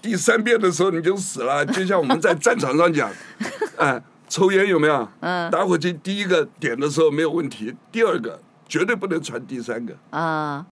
[0.00, 1.66] 第三遍的时候你就死了。
[1.66, 3.10] 就像我们在战场上讲，
[3.76, 5.08] 哎，抽烟有没有？
[5.20, 9.94] 嗯，打火机第一个点的时候没有问题，第二个绝对不能传第三个。
[10.10, 10.66] 啊。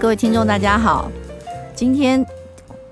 [0.00, 1.10] 各位听众，大家好。
[1.74, 2.24] 今天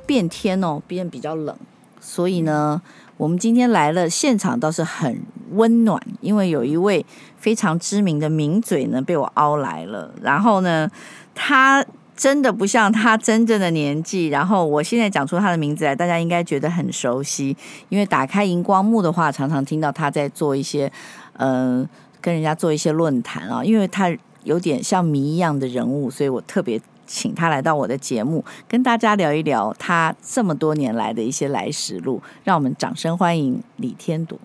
[0.05, 1.57] 变天哦，变比较冷，
[2.01, 2.83] 所以呢，
[3.17, 5.23] 我们今天来了，现场倒是很
[5.53, 7.05] 温暖，因为有一位
[7.39, 10.13] 非常知名的名嘴呢被我凹来了。
[10.21, 10.91] 然后呢，
[11.35, 11.85] 他
[12.15, 14.27] 真的不像他真正的年纪。
[14.29, 17.57] 然后我现在讲出他的名字来，大家应该觉得很熟悉，
[17.89, 20.93] 因为打开荧光幕的话，常常听到他在做一些，
[21.39, 21.89] 嗯、呃，
[22.21, 26.81] 跟人家做一些论坛啊，因为他有点像谜一样的人物，所以我特别。
[27.07, 32.21] 请他来到我的节目，跟大家聊一聊他这么多年来的一些来时路。
[32.45, 34.39] 让我们掌声欢迎李天铎。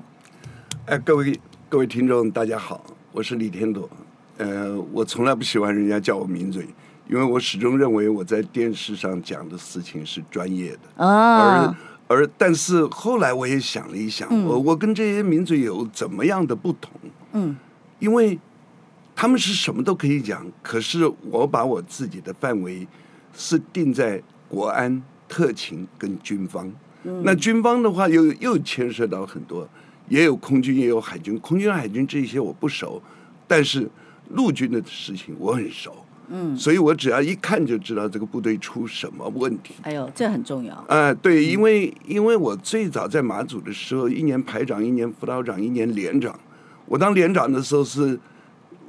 [0.86, 3.90] 哎，各位各位听众，大家好，我是李天铎。
[4.38, 6.68] 呃，我从来不喜欢人家叫我名嘴，
[7.10, 10.80] 因为我始终认为我在电视上讲的事情是专业的。
[10.98, 11.76] 哦。
[12.08, 16.92] 而而，但是后来我也想了一想，嗯、我我跟这些名嘴有怎么样的不同？
[17.34, 17.58] 嗯，
[18.00, 18.40] 因为。
[19.16, 22.88] 他们是什么都可以讲，可是我把我自己的范围
[23.36, 26.72] 是定在国安、特勤跟军方。
[27.04, 29.68] 嗯、那军方的话又又牵涉到很多，
[30.10, 31.38] 也有空军，也有海军。
[31.40, 33.02] 空军、海军这些我不熟，
[33.48, 33.88] 但是
[34.30, 35.96] 陆军的事情我很熟。
[36.30, 39.76] 嗯，所以我只要一看就知道这个部队出什么问题。
[39.84, 40.74] 哎呦，这很重要。
[40.76, 46.40] 啊、呃，对，因为因为我最早在马祖的时候，一年排长，一年辅导长，一年连长。
[46.86, 48.20] 我当连长的时候是。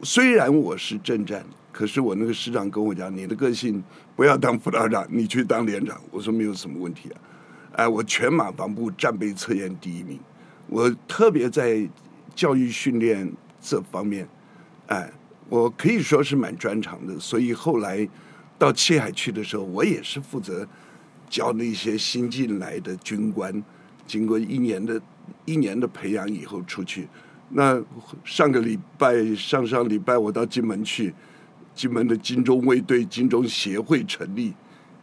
[0.05, 3.83] 虽然我是正战，可是我那个师长跟我讲：“你的个性
[4.17, 7.20] 不要当辅导长，你去当连长。”我说没有什么问题啊。
[7.75, 10.19] 哎，我全马防部战备测验第一名，
[10.67, 11.89] 我特别在
[12.34, 14.28] 教育训练这方面，
[14.89, 15.08] 哎，
[15.48, 17.17] 我可以说是蛮专长的。
[17.20, 18.06] 所以后来
[18.58, 20.67] 到七海去的时候，我也是负责
[21.30, 23.62] 教那些新进来的军官，
[24.05, 25.01] 经过一年的
[25.45, 27.08] 一年的培养以后出去。
[27.55, 27.83] 那
[28.24, 31.14] 上个礼拜、上上礼拜，我到金门去，
[31.74, 34.55] 金门的金钟卫队、金钟协会成立，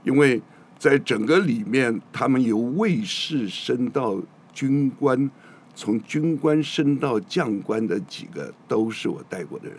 [0.03, 0.41] 因为
[0.77, 4.19] 在整个里面，他们由卫士升到
[4.53, 5.29] 军官，
[5.75, 9.77] 从军官升到将官的几个都是我带过的人，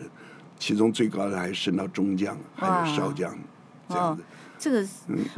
[0.58, 3.36] 其中最高的还升到中将，还有少将，
[3.88, 4.22] 这样子。
[4.60, 4.86] 这个，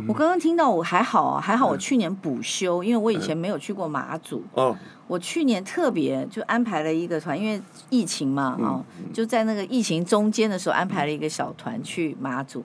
[0.09, 4.43] 我刚刚听到，我还好啊，还好我去年补休，因为我以前没有去过马祖。
[4.55, 4.77] 哦。
[5.07, 7.61] 我去年特别就安排了一个团，因为
[7.91, 12.65] 疫情嘛，哦，就在那个疫情中间的时候安排了一个小团去马祖，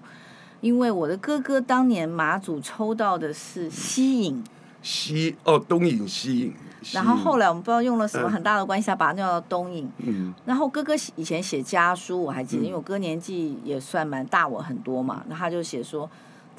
[0.61, 4.43] 因为我的哥哥当年马祖抽到的是西引。
[4.81, 6.53] 西哦，东引西引。
[6.93, 9.89] 然后后来我们不知道用了什么很大的关系，他把它叫东引。
[9.97, 10.33] 嗯。
[10.45, 16.09] 然后哥哥以前写家书，我还记得，因为我哥年纪也算蛮大我很多嘛，那他就写说。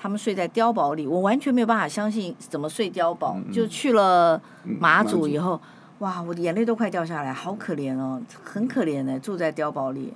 [0.00, 3.36] 他们睡在碉堡里，我完全没有办法相信怎么睡碉堡。
[3.36, 5.60] 嗯、就去了马祖以后，嗯、
[5.98, 10.14] 哇，我的眼泪都快掉下来，好可怜哦，很可怜呢，住在碉堡里。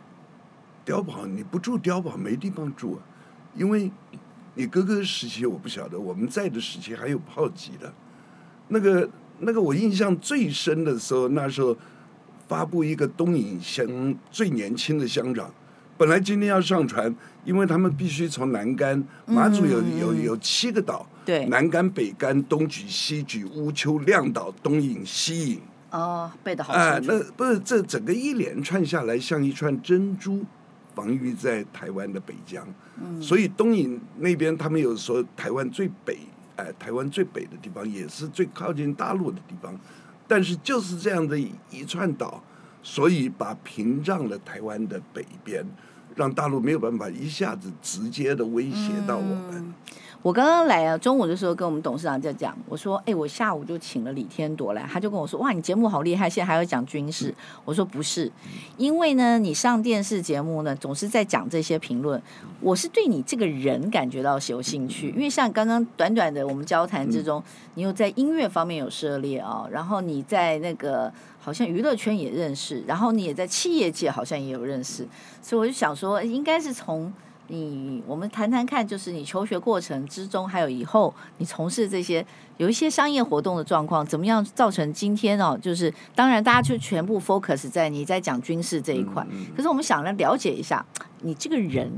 [0.87, 3.03] 碉堡你不住碉堡没地方住啊，
[3.57, 3.91] 因为
[4.55, 7.93] 你哥哥时期我不晓得，我们在的时期还有炮击的。
[8.69, 9.09] 那个
[9.41, 11.77] 那个我印象最深的时候，那时候
[12.47, 15.51] 发布一个东引乡最年轻的乡长。
[15.97, 17.15] 本来今天要上船，
[17.45, 25.61] 因为他们必须从南竿，马祖有有有七个岛，对，南竿、北竿、东莒、西莒、乌丘、亮岛、东引、西引。
[25.91, 30.43] 哦，背的好啊、呃，那不是这整个一连串下来，像一串珍珠，
[30.95, 32.67] 防御在台湾的北疆。
[32.99, 36.17] 嗯，所以东引那边他们有说台湾最北，
[36.57, 39.79] 哎、呃，台湾最北的地方也是最靠近大陆的地方，
[40.27, 42.43] 但是就是这样的一一串岛，
[42.83, 45.67] 所以把屏障了台湾的北边。
[46.15, 49.75] 让大陆没有办法一下子直接的威胁到我们。
[50.23, 57.35] 我刚刚来啊，中午的时候跟我们董事长在讲，我说：“哎，我下午就请了李天铎来，他就跟我说：‘哇，你节目好厉害，现在还要讲军事。’
[57.67, 58.31] 我说：‘不是，
[58.77, 62.23] 因为呢，你上电视节目呢，总是在讲这些评论，
[62.61, 67.43] 我是对你这个人感觉到有兴趣，因为像刚刚短短的我们交谈之中，
[67.75, 71.13] 你又在音乐方面有涉猎啊，然后你在那个。”
[71.45, 75.05] 好像娱乐圈也认识，然后你也在企业界好像也有认识，
[75.43, 77.13] 所以我就想说，应该是从
[77.49, 82.25] 你我们谈谈看，就是你求学过程之中，还有以后你从事这些
[82.57, 85.59] 有一些商业活动的状况，怎么样造成今天哦？
[85.61, 90.85] 就是当然大家就全部 focus 在你在讲军事这一块，可是我们想来了解一下
[91.21, 91.91] 你这个人，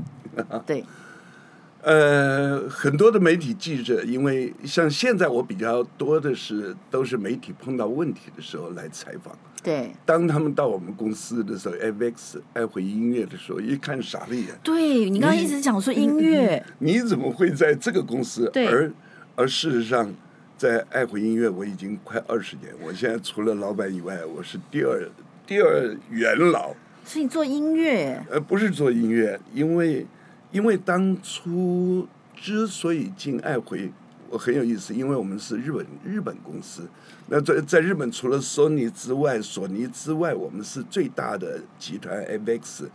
[0.65, 0.83] 对。
[1.85, 9.91] 呃，很多的媒体记者，因为像现在我比较多的是都是媒体碰到问题的时候来采访，对。
[10.05, 14.45] 当他们到我们公司的时候，FX 爱回音乐的时候，一看傻了眼。
[14.63, 18.51] 对，你刚刚一直讲说音乐，你，你怎么会在这个公司？
[18.53, 18.91] 而
[19.35, 20.13] 而事实上，
[20.55, 22.71] 在爱回音乐，我已经快二十年。
[22.81, 25.09] 我现在除了老板以外，我是第二
[25.47, 26.73] 第二元老。
[27.03, 28.23] 所以你做音乐？
[28.29, 30.05] 呃，不是做音乐，因为
[30.51, 33.91] 因为当初之所以进爱回。
[34.29, 36.81] 我很有意思，因为我们是日本日本公司，
[37.27, 42.25] 那在在日本除了索尼之外，索尼之外，我们是最大的集团。
[42.25, 42.85] MX、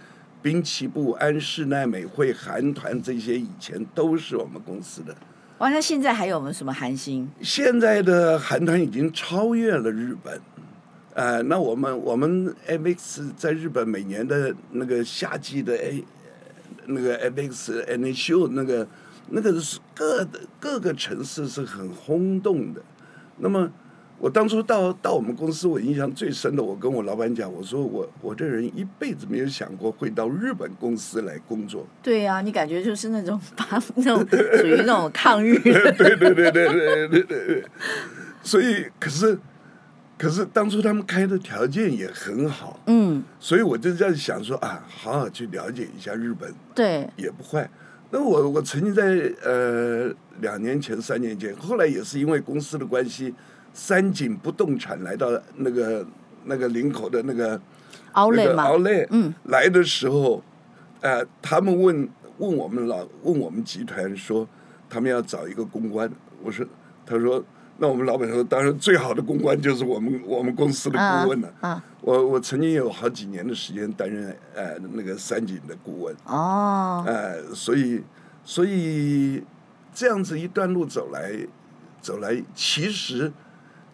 [0.43, 5.15] 滨崎步、安室奈美惠、韩团这些以前都是我们公司的。
[5.59, 7.31] 哇，那现在还有没有什么韩星？
[7.41, 10.41] 现在的韩团已经超越了日本。
[11.15, 16.05] 呃，那我们我们 MX 在日本每年的那个夏季的 A
[16.87, 18.87] 那个 MX Annual Show 那个。
[19.31, 22.83] 那个是各的各个城市是很轰动的。
[23.39, 23.71] 那么
[24.19, 31.87] 我当初到到我们公司，我印象最深的，我跟我老板讲，我说我我这人一辈子没有想过会到日本公司来工作。
[32.03, 34.19] 对呀、啊，你感觉就是那种把那种
[34.59, 35.59] 属于那种抗日。
[35.59, 37.65] 对对对对对对对。
[38.43, 39.39] 所以，可是
[40.19, 42.79] 可是当初他们开的条件也很好。
[42.89, 43.23] 嗯。
[43.39, 46.53] 所以我就在想说啊，好好去了解一下日本。
[46.75, 47.09] 对。
[47.17, 47.71] 也不坏。
[48.11, 53.35] 那我我曾经在呃两年前三年前，后来也是因为公司的关系，
[53.73, 56.07] 三井不动产来到那个
[56.45, 57.61] 那个林口的那个
[58.13, 60.43] 奥莱嘛，奥莱嗯，来的时候，
[61.01, 62.09] 呃，他们问
[62.39, 64.49] 问我们老问我们集团说，
[64.89, 66.11] 他们要找一个公关，
[66.43, 66.67] 我说，
[67.07, 67.45] 他说。
[67.83, 71.51] 那我们老板说，当然最好的公关就是我们我们公司的顾问了。
[71.61, 76.15] 啊啊、我我曾经有好几年的时间担任呃那个三井的顾问。
[76.27, 77.03] 哦。
[77.07, 78.03] 呃，所以
[78.45, 79.43] 所以
[79.95, 81.33] 这样子一段路走来
[82.03, 83.33] 走来，其实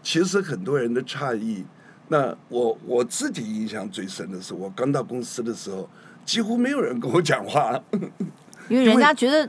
[0.03, 1.65] 其实很多人的诧异。
[2.09, 5.89] 那我我自己印象最深的是，我刚到公司的时候，
[6.25, 7.81] 几乎没有人跟我讲话。
[8.69, 9.49] 因为人家觉得，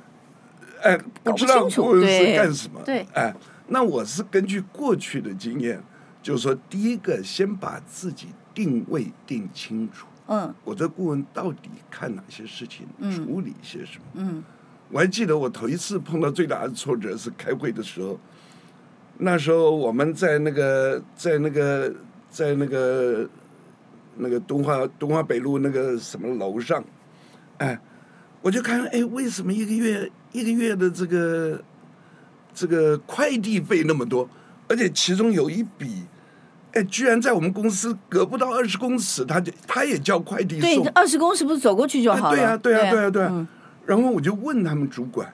[0.83, 2.79] 哎，不知道顾问是干什么。
[2.85, 3.03] 对。
[3.15, 3.33] 哎。
[3.69, 5.83] 那我是根据过去的经验，
[6.23, 10.07] 就是说，第一个先把自己定位定清楚。
[10.27, 10.55] 嗯。
[10.63, 14.03] 我这顾问到底看哪些事情，处理些什么？
[14.13, 14.43] 嗯。
[14.89, 18.17] 我还记得我头一次碰到最大的挫折是开会的时候，
[19.17, 21.93] 那时候我们在那个在那个
[22.29, 23.29] 在那个
[24.15, 26.81] 那个东华东华北路那个什么楼上，
[27.57, 27.77] 哎，
[28.41, 31.61] 我就看哎，为什么一个月一个月的这个。
[32.57, 34.27] 这个快递费那么多，
[34.67, 36.07] 而且其中有一笔，
[36.73, 40.83] 哎，居然在我们公司隔不到二十公尺，他就他也叫快递送。
[40.83, 42.35] 对，二十公尺不是走过去就好了？
[42.35, 43.47] 对呀，对呀，对呀，对呀。
[43.85, 45.31] 然后我就问他们主管，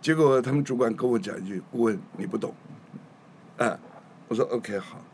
[0.00, 2.54] 结果他们主管跟我讲一句：“顾问，你不懂。”
[3.58, 3.78] 啊，
[4.28, 5.04] 我说 OK 好，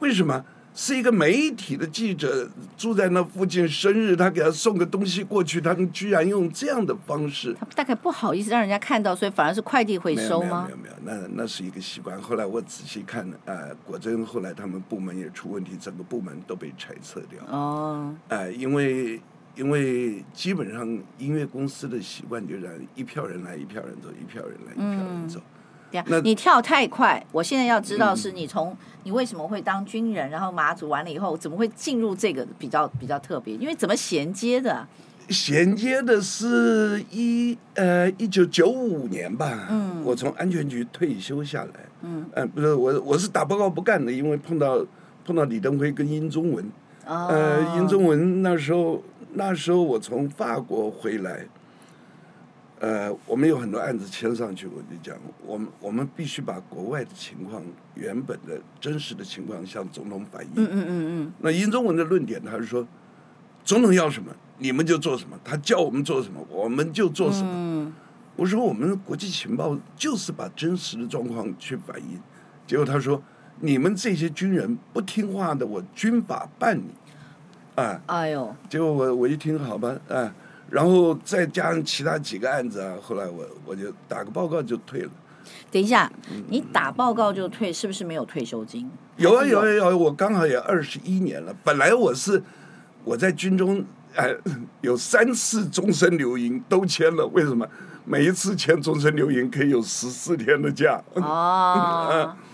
[0.00, 0.44] 为什么？
[0.74, 2.48] 是一个媒体的记者
[2.78, 7.54] 住在那附近，生日他给他送个东西过去，他们居然用这样的方式。
[7.60, 10.64] 他大概不好意思让人家看到，所以反而是快递回收吗？
[10.66, 12.20] 没有没有没有，那那是一个习惯。
[12.20, 17.44] 后来我仔细看，呃，果真后来他们部门也出问题，整个部门都被裁撤掉。
[17.50, 18.14] 哦。
[18.28, 19.20] 呃，因为
[19.54, 20.88] 因为基本上
[21.18, 25.38] 音乐公司的习惯就是一票人来，一票人走，一票人来，一票人走。
[25.38, 25.42] 嗯
[26.06, 33.54] 那你跳太快，我现在要知道是你从你为什么会当军人，然后马祖完了以后，怎么会进入这个比较比较特别？
[33.54, 34.86] 因为怎么衔接的？
[35.28, 41.70] 衔接的是一呃一九九五年吧，嗯，我从安全局退休下来，
[42.02, 44.84] 嗯，呃不是我我是打报告不干的，因为碰到
[45.24, 46.64] 碰到李登辉跟殷宗文，
[47.06, 49.02] 哦、呃殷宗文那时候
[49.34, 51.46] 那时候我从法国回来。
[52.82, 57.62] 呃，我们有很多案子签上去，我就讲，我们我们必须把国外的情况、
[57.94, 60.50] 原本的真实的情况向总统反映。
[60.56, 60.90] 嗯嗯嗯
[61.22, 61.32] 嗯。
[61.38, 62.84] 那殷中文的论点，他是说，
[63.64, 67.50] 总统要什么，你们就做什么，他叫我们做什么，我们就做什么。
[67.54, 67.94] 嗯。
[68.34, 72.20] 我说，我们国际情报就是把真实的状况去反映。
[72.66, 73.22] 结果他说，
[73.60, 76.90] 你们这些军人不听话的，我军法办你。
[77.76, 78.02] 啊。
[78.06, 78.52] 哎呦。
[78.68, 80.34] 结果我我一听，好吧，啊。
[80.72, 85.10] 然后再加上其他几个案子啊，后来我我就打个报告就退了。
[85.70, 86.10] 等一下，
[86.48, 88.90] 你打报告就退，是不是没有退休金？
[89.18, 91.54] 有啊有啊有啊，我刚好也二十一年了。
[91.62, 92.42] 本来我是
[93.04, 94.34] 我在军中，哎，
[94.80, 97.26] 有三次终身留营都签了。
[97.28, 97.68] 为什么？
[98.06, 101.02] 每一次签终身留营可以有十四天的假。
[101.14, 102.34] 哦。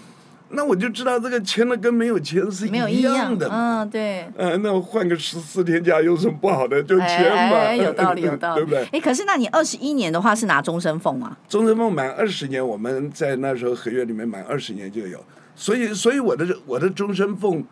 [0.50, 3.48] 那我就知道这个签了跟没有签是一样的。
[3.52, 4.22] 嗯，对。
[4.36, 6.82] 嗯、呃，那我换个十四天假有什么不好的？
[6.82, 7.56] 就签嘛。
[7.58, 8.88] 哎，有道理， 有道理，对不对？
[8.92, 11.36] 哎，可是那你二十一年的话是拿终身俸啊？
[11.48, 15.22] 终身俸满二十年，我们在那时候合约里面满二十年就有，
[15.54, 17.64] 所以，所以我的我的终身俸，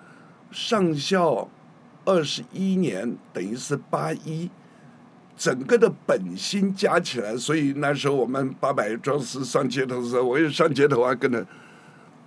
[0.50, 1.48] 上校
[2.04, 4.50] 二十一年，等于是八一，
[5.36, 11.44] 整个的本薪加起来，所以那时候我们八百壮士上街头的时候，我也上街头啊，跟着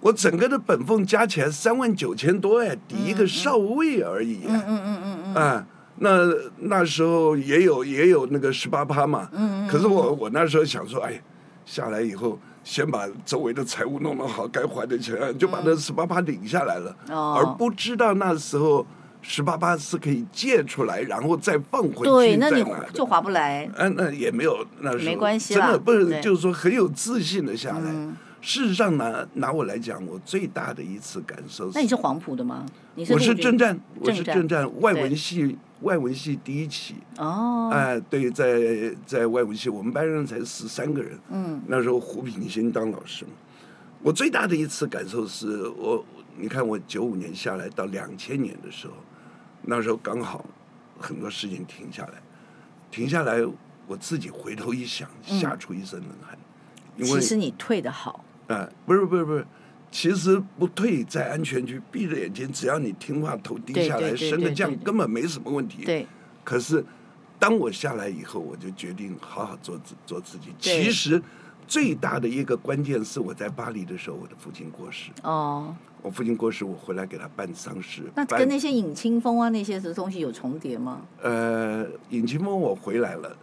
[0.01, 5.65] 我整个的本俸加起来三万九千多哎，抵一个少尉而已啊，嗯嗯嗯嗯嗯，啊，
[5.97, 6.19] 那
[6.59, 11.21] 那时候也有也有那个十八趴嘛，嗯嗯，可是我我那时候想说，哎，
[11.65, 12.39] 下来以后。
[12.61, 18.85] 先把周围的财务弄弄好，该还的钱就把那十八趴领下来了，哦、而不知道那时候
[19.21, 22.03] 十八八是可以借出来，然后再放回去。
[22.03, 22.63] 对，那你
[22.93, 23.67] 就划不来。
[23.77, 27.85] 嗯、啊，那也没有，那时候没关系真的不是，就是说很有自信的下来。
[27.85, 31.71] 嗯、事实上呢，拿我来讲，我最大的一次感受是。
[31.75, 32.65] 那你是黄埔的吗？
[32.95, 35.57] 你是我是正战，我是正战外文系。
[35.81, 41.17] 外文系第一期哦，哎、呃，对，在在外文系，我们班上才十三个人。
[41.29, 43.25] 嗯，那时候胡品新当老师，
[44.03, 46.03] 我最大的一次感受是我，
[46.37, 48.93] 你看我九五年下来到两千年的时候，
[49.61, 50.43] 那时候刚好
[50.99, 52.15] 很多事情停下来，
[52.91, 53.39] 停下来，
[53.87, 56.37] 我自己回头一想，吓出一身冷汗。
[56.97, 58.25] 嗯、因为其实你退的好。
[58.49, 59.45] 啊、呃，不是不是不是。
[59.91, 65.83] 其实不退，在安全区闭着眼睛，只要你听话，头低下来，升个降根本没什么问题。
[65.83, 66.05] 对。
[66.43, 66.85] 可是，
[67.39, 70.53] 当我下来以后，我就决定好好做自做自己。
[70.59, 71.19] 其实，
[71.67, 75.09] 最大的一个关键是我在巴黎的时候，我的父亲过世。
[75.23, 75.75] 哦。
[76.01, 78.03] 我父亲过世，我回来给他办丧事。
[78.15, 81.01] 那跟那些尹清风啊那些东西有重叠吗？
[81.21, 83.35] 呃，尹清风我回来了，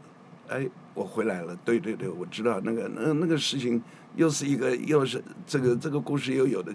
[0.49, 1.57] 哎，我回来了。
[1.65, 3.83] 对对对，我知道那个那那个事情。
[4.15, 6.75] 又是一个，又是这个这个故事又有的。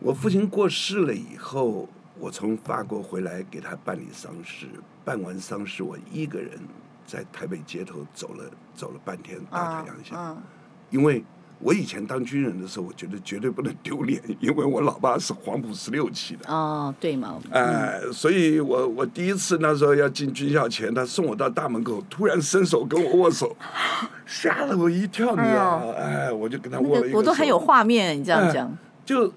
[0.00, 4.66] 我父亲过世了以后，我从法国回来给他办理丧事，
[5.04, 6.58] 办完丧事，我一个人
[7.06, 10.36] 在台北街头走了走了半天，大太阳下。
[10.90, 11.24] 因为
[11.60, 16.50] 我以前当军人的时候，我觉得绝对不能丢脸，因为我老爸是黄埔十六期的。
[16.50, 17.38] 哦，对嘛。
[17.50, 23.54] 哎、呃，所以我我第一次那时候要进军校前，他送我到大门口，突然伸手跟我握手。
[24.26, 25.92] 吓了我一跳，你知道吗？
[25.98, 27.18] 哎，我就跟他握了一个手。
[27.18, 28.76] 我都还有画面，你这样讲。
[29.04, 29.30] 就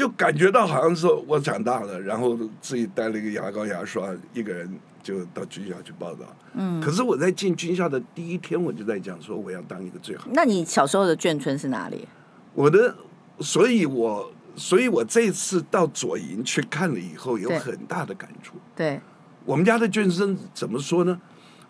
[0.00, 4.66] 就感觉到好像是我长大了，然后自己带了一个牙膏牙刷，一个人
[5.02, 6.24] 就到军校去报道。
[6.54, 6.80] 嗯。
[6.80, 10.26] 可是我在进军校的第一天，我就在讲说我要当一个最好。
[10.32, 12.08] 那你小时候的眷村是哪里？
[12.54, 12.96] 我的，
[13.40, 18.54] 所以我所以我这次到左营去看了以后，有很大的感触。
[18.74, 18.98] 对。
[19.44, 21.20] 我们家的眷村怎么说呢？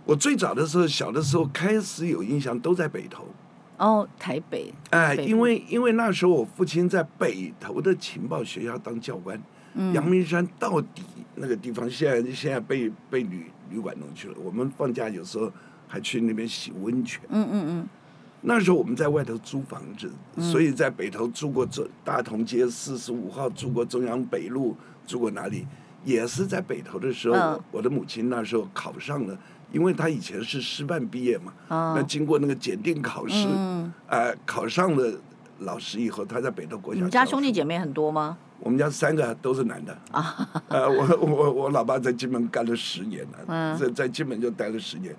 [0.05, 3.27] 我最早的时候，小的时候开始有印象，都在北投。
[3.81, 4.73] 哦，台北。
[4.91, 9.41] 哎，因为因为那时候我父亲在北投的情报学校当教官。
[9.75, 9.93] 嗯。
[9.95, 11.03] 阳明山到底
[11.37, 14.35] 那个地方，现在现在被被旅旅馆弄去了。
[14.45, 15.51] 我们放假有时候
[15.89, 17.21] 还去那边洗温泉。
[17.31, 17.89] 嗯嗯嗯。
[18.43, 25.67] 那时候我们在外头租房子，所以在北投住过中大同街四十五号，住过中央北路，住过哪里？
[26.05, 29.39] 也是在北投的时候，我的母亲那时候考上了。
[29.73, 35.12] 因为他以前是师范毕业嘛，哦、那经过那个检定考试，嗯呃，考上了
[35.61, 36.97] 老师以后，他在北投国小。
[36.97, 38.37] 你们家兄弟姐妹很多吗？
[38.59, 39.97] 我们家三个都是男的。
[40.11, 45.15] 啊，呃，我我我老爸在金门干了十年了，嗯、在在金门就待了十年，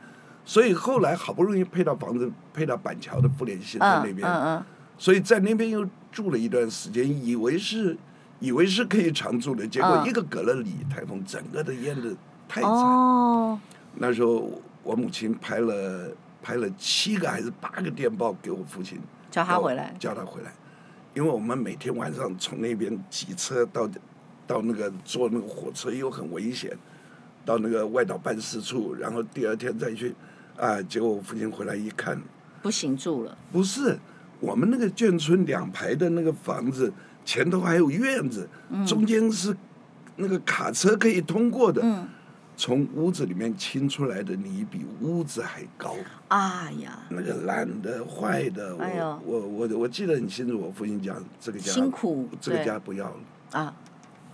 [0.46, 4.64] 所以后来好不容易配到房子，配到板桥的妇联新村那边，
[4.98, 7.98] 所以在那边又住了一段时间，以为是
[8.40, 12.10] 以为是可以常住的，结果一个隔了里台风，整个的淹的
[12.48, 12.70] 太惨。
[12.70, 13.60] 哦
[13.96, 16.10] 那时候我母亲拍了
[16.42, 20.52] 拍了七个还是八个电报给我父亲，叫他回来，叫他回来，
[21.14, 23.90] 因为我们每天晚上从那边挤车到
[24.48, 26.76] 到那个坐那个火车又很危险，
[27.46, 30.16] 到那个外岛办事处，然后第二天再去，
[30.58, 32.20] 啊，结果我父亲回来一看，
[32.62, 34.00] 不行住了，不是，
[34.40, 36.92] 我们那个眷村两排的那个房子
[37.24, 39.56] 前头还有院子，嗯、中间是
[40.16, 41.82] 那个卡车可以通过的。
[41.84, 42.08] 嗯
[42.62, 45.96] 从屋子里面清出来的泥比屋子还高。
[46.28, 53.74] 哎呀，那个烂的、坏的，哎我我我我记得很清楚，我父亲讲这个家辛苦，这个家不要了啊。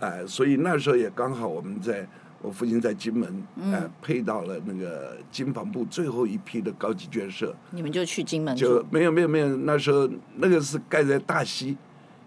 [0.01, 2.05] 哎，所以那时候也刚好我们在
[2.41, 7.55] 我父亲在金门，哎，配到了那个金防部最后一批的高级眷舍。
[7.71, 8.53] 你们就去金门？
[8.57, 10.05] 就没有没有没有，那时候
[10.35, 11.77] 那个是盖在大溪，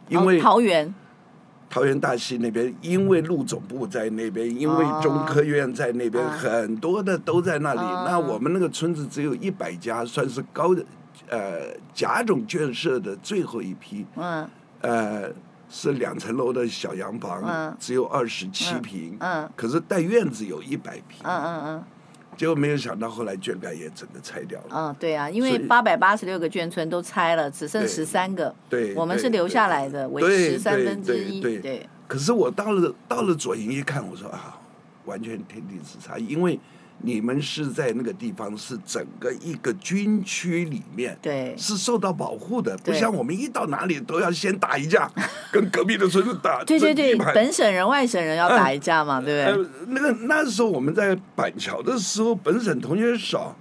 [0.08, 0.94] 因为桃园。
[1.70, 7.80] 桃园大溪那边，因为陆总部在那边，因为中科院在那边，哦、很多的都在那里。
[7.80, 10.84] 哦、那我们那个村子只有一百家，算是高的，
[11.28, 14.04] 呃，甲种建设的最后一批。
[14.16, 14.46] 嗯。
[14.80, 15.30] 呃，
[15.68, 19.16] 是两层楼的小洋房，嗯、只有二十七平。
[19.20, 19.48] 嗯。
[19.54, 21.20] 可是带院子有一百平。
[21.22, 21.84] 嗯嗯嗯。
[22.40, 24.68] 结果没有想到，后来眷改也整个拆掉了。
[24.70, 28.54] 嗯，对啊，因为八百八十六个眷村都拆了，只剩十三个。
[28.66, 28.94] 对。
[28.94, 31.38] 我们是留下来的，为十三分之一。
[31.60, 31.86] 对。
[32.08, 34.58] 可是我到了到了左营一看，我说啊，
[35.04, 36.58] 完全天地之差，因为。
[37.02, 45.10] 你们是在那个地方，是整个一个军区里面，对，是受到保护的，不像我们一到哪里都要先打一架，
[45.50, 46.62] 跟隔壁的村子打。
[46.64, 49.70] 对对对，本省人、外省人要打一架嘛，对不对？
[49.88, 53.56] 那个那时候我们在板桥的时候，本省同学少，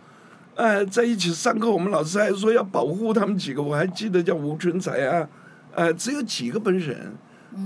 [0.56, 5.30] 呃，在一起上课，我们老师还说要保护他们几个，我还记得叫吴春才啊，
[5.74, 7.18] 呃，只有几个本省人，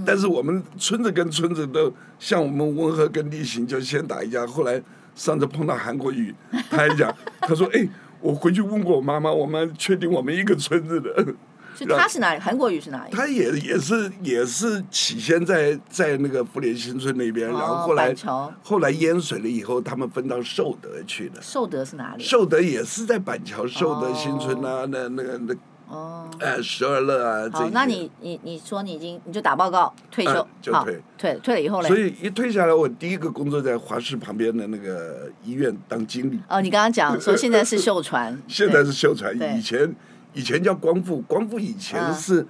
[0.06, 4.80] 但是我们村子跟村子都像我们温和跟立行就先打一架，后来。
[5.16, 6.34] 上次碰到韩国瑜，
[6.70, 7.88] 他还讲， 他说：“哎，
[8.20, 11.14] 我回去问过我妈妈，我们确定我们一个村子的。
[11.76, 12.40] ”所以他是哪里？
[12.40, 13.12] 韩国瑜是哪里？
[13.12, 18.16] 他也也是也是起先在在那个福联新村那边，然后后来
[18.62, 21.42] 后来淹水了以后，他们分到寿德去了。
[21.42, 22.24] 寿德是哪里？
[22.24, 25.56] 寿德也是在板桥寿德新村啊，那那个那。
[25.94, 31.88] 哦，哎，十二乐啊，好，那你你你说你已经你就打报告退休，就退，退退了以后呢？
[31.88, 36.40] 所以一退下来，我第一个工作在华师旁边的那个医院当经理。
[36.50, 39.96] 哦，你刚刚讲说现在是 秀传，现在是秀传，以前
[40.34, 42.46] 以前叫光复，光复以前是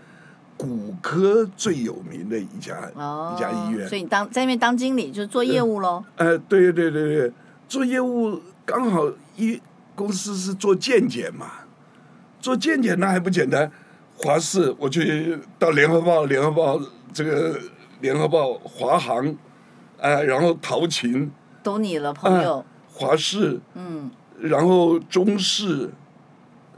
[0.55, 3.85] 骨科最有名的一家一家医院。
[3.89, 6.01] 所以你当在那边当经理就是做业务喽？
[6.15, 7.33] 呃，对对对对，
[7.67, 9.59] 做业务刚好一
[9.95, 11.47] 公司是做健检嘛。
[12.43, 13.71] 做间谍那还不简单，
[14.17, 16.77] 华视我去到联合报，联合报
[17.13, 17.57] 这个
[18.01, 19.25] 联合报华航，
[19.97, 21.31] 哎、呃，然后陶琴，
[21.63, 25.89] 都你了朋友，华视，嗯，然后中视，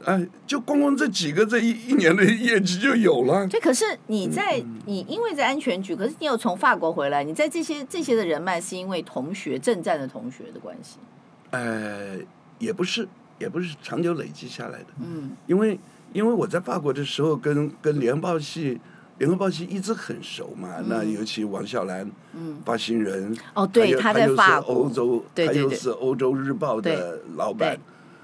[0.03, 3.47] 哎、呃，就光光这几个这一一年的业绩就有了。
[3.47, 10.99] 对，可是你在你因为在安全局，可是你有从法国回来，你在这些这些的人脉是因为同学正战的同学的关系？
[11.49, 12.17] 呃，
[12.59, 13.07] 也不是。
[13.37, 15.77] 也不是长久累积下来的，嗯，因为
[16.13, 18.79] 因为我在法国的时候跟跟联合报系
[19.17, 27.77] 联合报系一直很熟嘛，那尤其王小兰，嗯，发行人，哦，对，他在法国，欧洲，他又是欧洲日报的老板，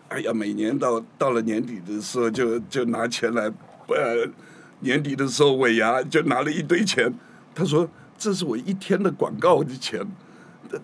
[0.08, 3.52] 哎呀，每年到到了年底的时候就就拿钱来，
[3.90, 4.26] 呃，
[4.80, 7.14] 年底的时候尾牙就拿了一堆钱，
[7.54, 7.86] 他说
[8.18, 10.00] 这是我一天的广告的钱，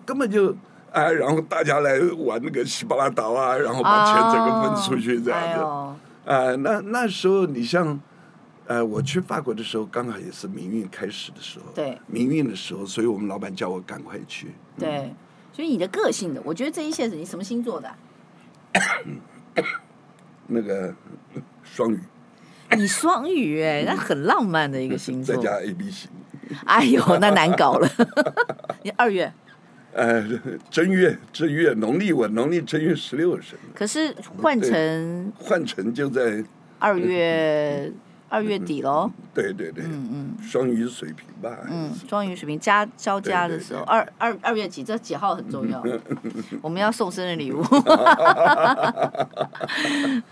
[0.04, 0.54] 根本就。
[0.92, 5.46] 哎，然后大家来玩那个西巴拉岛啊，然后把钱整个分出去这样子。
[5.46, 8.00] 哎，呦哎，那那时候你像，
[8.66, 11.66] 呃，我去法国的时候，刚好也是民运开始的时候。
[11.74, 11.98] 对。
[12.06, 14.54] 民运的时候，所以我们老板叫我赶快去。
[14.78, 14.88] 对。
[14.88, 15.14] 嗯、
[15.52, 17.96] 所以你的个性的，我觉得这一些是你什么星座的、啊？
[20.48, 20.94] 那个
[21.62, 22.00] 双鱼。
[22.76, 25.34] 你双鱼哎，那很浪漫的一个星座。
[25.36, 26.10] 再加 A B 型。
[26.64, 27.88] 哎呦，那难搞了。
[28.82, 29.32] 你二月。
[29.98, 30.24] 呃，
[30.70, 33.58] 正月正月农历我农历正月十六生。
[33.74, 36.44] 可是换成换成就在
[36.78, 37.92] 二月
[38.30, 39.10] 二月底喽。
[39.34, 41.58] 对对对，嗯嗯，双鱼水平吧。
[41.68, 44.84] 嗯，双鱼水平加交加的时候，二二二月几？
[44.84, 45.82] 这几号很重要。
[46.62, 47.60] 我们要送生日礼物。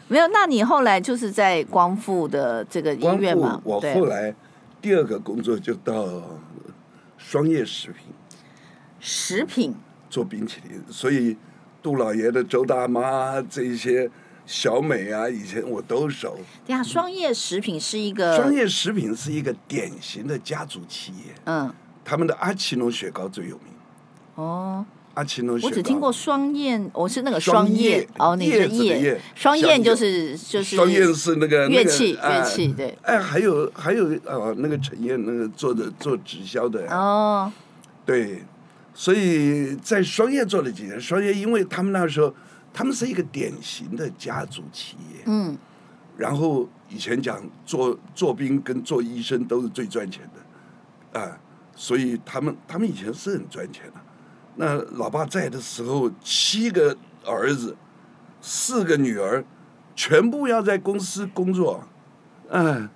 [0.06, 3.60] 没有，那你后来就是在光复的这个医院嘛？
[3.64, 4.32] 我后来
[4.80, 6.06] 第二个工作就到
[7.18, 8.06] 双叶食品。
[9.08, 9.72] 食品
[10.10, 11.36] 做冰淇淋，所以
[11.80, 14.10] 杜老爷的周大妈这一些
[14.44, 16.36] 小美啊，以前我都熟。
[16.66, 21.34] 对呀，双叶食品是一个双叶食品是一个典型的家族企业。
[21.44, 21.72] 嗯，
[22.04, 23.66] 他们的阿奇诺雪糕最有名。
[24.34, 32.98] 哦，阿奇诺雪糕，我只听过双燕，我是那个双燕哦，那个燕，双燕就是就是双燕是那个乐器乐器对。
[33.02, 37.52] 哎，还有还有哦，那个陈燕那个做的做直销的哦，
[38.04, 38.42] 对。
[38.98, 42.34] 所以在双叶做了几年，双叶因为他们那时候，
[42.72, 45.54] 他们是一个典型的家族企业，嗯，
[46.16, 50.22] 然后以前讲做做兵跟做医生都是最赚钱
[51.12, 51.38] 的，啊，
[51.74, 54.00] 所以他们他们以前是很赚钱的。
[54.54, 57.76] 那老爸在的时候，七个儿子，
[58.40, 59.44] 四个女儿，
[59.94, 61.84] 全部要在公司工作，
[62.50, 62.90] 啊，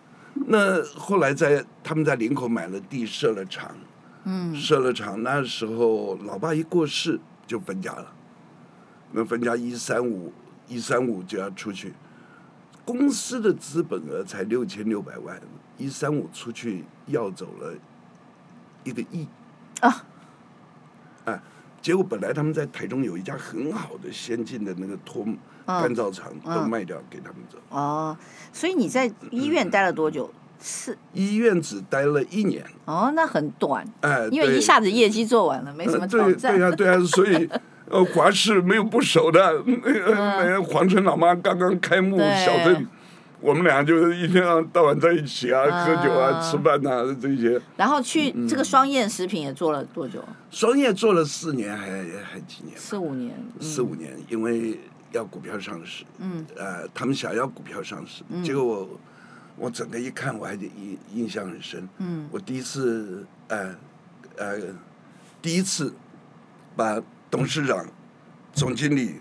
[0.47, 3.77] 那后来在他们在林口买了地，设了厂。
[4.25, 8.13] 嗯，设了厂，那时候老爸一过世就分家了，
[9.13, 10.33] 那分家一三五
[10.69, 11.95] 一三五就要出去，
[12.85, 15.41] 公司的资本额才六千六百万，
[15.79, 17.75] 一三五出去要走了
[18.85, 19.27] 一个亿。
[19.81, 20.05] 啊，
[21.25, 21.41] 哎，
[21.81, 25.25] 结果本来他们在台中有一家很好的先进的那个脱
[25.67, 27.59] 干燥厂，都卖掉给他们走。
[27.71, 28.15] 哦，
[28.53, 30.31] 所以你在医院待了多久？
[30.63, 36.57] 是医院只待了一年哦，那很短哎，因为一下子业绩做完了，没什么挑战。
[36.57, 37.49] 对呀，对呀，所以
[37.91, 42.87] 呃，华氏没有不熟的，那个黄城老妈刚刚开幕小镇，
[43.41, 47.61] 我们俩就是一天到晚在一起啊，喝酒啊，吃饭啊这些。
[47.77, 50.23] 然后去这个双燕食品也做了多久？
[50.51, 51.87] 双燕做了四年，还
[52.23, 52.77] 还几年？
[52.77, 53.35] 四五年。
[53.61, 54.79] 四五年，因为
[55.13, 56.05] 要股票上市。
[56.19, 56.47] 嗯。
[56.57, 58.89] 呃，他们想要股票上市，结果我
[59.61, 61.87] 我整个一看，我还得印印象很深。
[61.99, 62.27] 嗯。
[62.33, 63.75] 我第一次，呃，
[64.37, 64.59] 呃，
[65.43, 65.93] 第一次
[66.75, 67.87] 把董事长、
[68.55, 69.21] 总经理、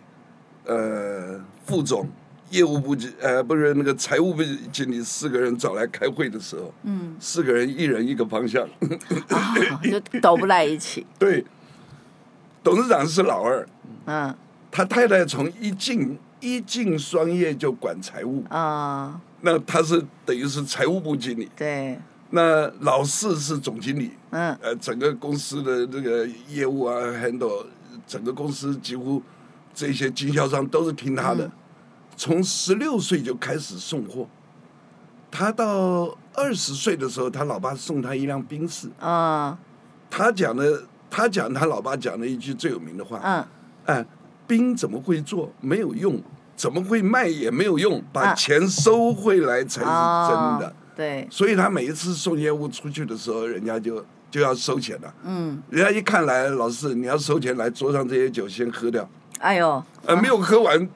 [0.66, 2.10] 呃，副总。
[2.52, 11.06] 业务部经呃不是那个财务部经理四个人找来开会的时候，嗯，四个人一人一个方向，哦、就都不在一起。
[11.20, 11.46] 对，
[12.64, 13.68] 董事长是老二，
[14.08, 14.36] 嗯，
[14.72, 22.00] 他太太从一进一进双业就管财务啊，哦、那他是等于是财务部经理，对，
[22.32, 27.66] 那老四是总经理，嗯，呃，整个公司的这个业务啊，handle
[28.06, 29.22] 整个公司几乎
[29.74, 31.46] 这些经销商都是听他的。
[31.46, 31.52] 嗯。
[32.18, 34.28] 从十六岁就开始送货，
[35.32, 38.90] 他到二十岁的时候，他老爸送他一辆宾士。
[39.00, 39.58] 啊，
[40.10, 43.22] 他讲的，他讲他老爸讲的一句最有名的话。
[43.24, 43.46] 嗯，
[43.86, 44.06] 哎，
[44.46, 45.50] 兵怎么会做？
[45.62, 46.22] 没有用，
[46.60, 50.74] 怎么会卖也没有用，把钱收回来才是真的。
[50.94, 55.14] 对，所以他每一次送业务出去的时候，人家就就要收钱了。
[55.24, 59.10] 嗯，人家一看来，老师你要收钱，来桌上这些酒先喝掉。
[59.40, 60.90] 哎呦，呃，没有喝完。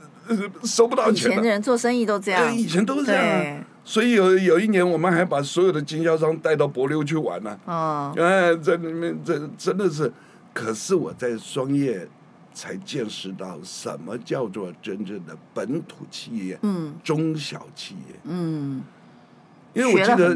[0.63, 1.31] 收不到钱。
[1.31, 2.53] 以前的人做生意都这样。
[2.53, 3.23] 以前都是这样。
[3.23, 7.57] 对所以有有一年，我们还把所有的经销商带到柏流去玩呢。
[7.65, 8.13] 哦。
[8.17, 10.11] 哎，在里面，这真的是，
[10.53, 12.05] 可是我在双业
[12.53, 16.57] 才见识到什么叫做真正的本土企业。
[16.61, 16.93] 嗯。
[17.03, 18.19] 中小企业。
[18.23, 18.81] 嗯。
[19.73, 20.35] 因为我记得，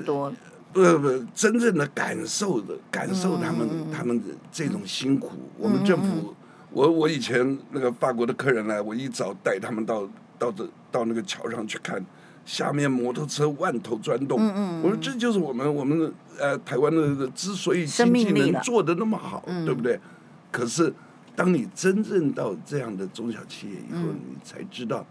[0.73, 6.33] 不不不，真正的感受的感受他们、嗯、他们的这种辛苦，嗯、我们政府。
[6.71, 10.07] 我我以前那个法国的客人来，我一早带他们到
[10.39, 12.03] 到这到那个桥上去看，
[12.45, 14.39] 下面摩托车万头钻动。
[14.39, 14.81] 嗯嗯。
[14.83, 19.99] 我说这就是我们我们呃台湾的之所以经济能做的那么好，对不对？
[20.51, 20.93] 可是
[21.37, 25.05] 当你真正到这样的中小企业以后，你才知道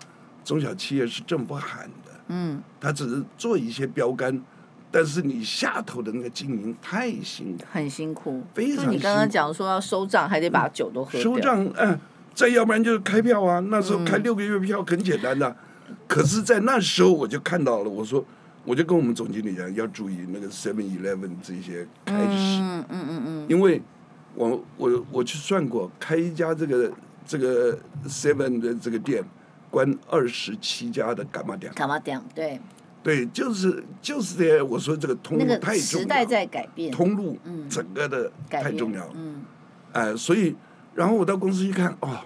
[0.45, 2.11] 中小企业是政府喊的。
[2.27, 2.62] 嗯。
[2.79, 4.43] 他只是做一些标杆。
[4.89, 8.91] 但是你下头的那个经营太辛苦，很辛苦，非常辛苦。
[8.93, 11.21] 你刚刚讲说要收账，还得把酒都喝掉。
[11.21, 11.99] 收账，嗯，
[12.33, 13.59] 再要不然就是开票啊。
[13.69, 15.55] 那时候开六个月票很简单的，
[15.89, 18.25] 嗯、可是，在那时候我就看到了，我说，
[18.65, 23.83] 我就跟我们总经理讲，要注意那个 Seven Eleven 这些开始，嗯嗯嗯嗯，因为
[24.37, 26.92] 我我我去算过，开一家这个
[27.27, 29.25] 这个 Seven 的这个店，
[29.70, 32.61] 关二十七家的干嘛店，干嘛店，对。
[33.03, 34.61] 对，就是就是这。
[34.64, 37.38] 我说这个通路太重要，时代在改变，通路
[37.70, 39.12] 整个的太重要了。
[39.14, 39.44] 嗯，
[39.92, 40.57] 哎，所以
[40.92, 42.18] 然后我到公司一看，哦，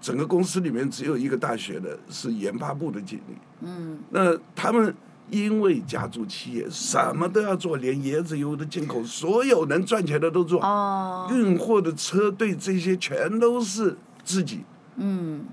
[0.00, 3.36] 整个公司里面只有一个大学的是研发部的经理。
[3.60, 4.94] 嗯，那他们
[5.34, 10.62] 因为家族企业，什么都要做，连椰子油的进口，所有能赚钱的都做。
[10.62, 14.60] 哦，运货的车队这些全都是自己。
[14.96, 15.44] 嗯，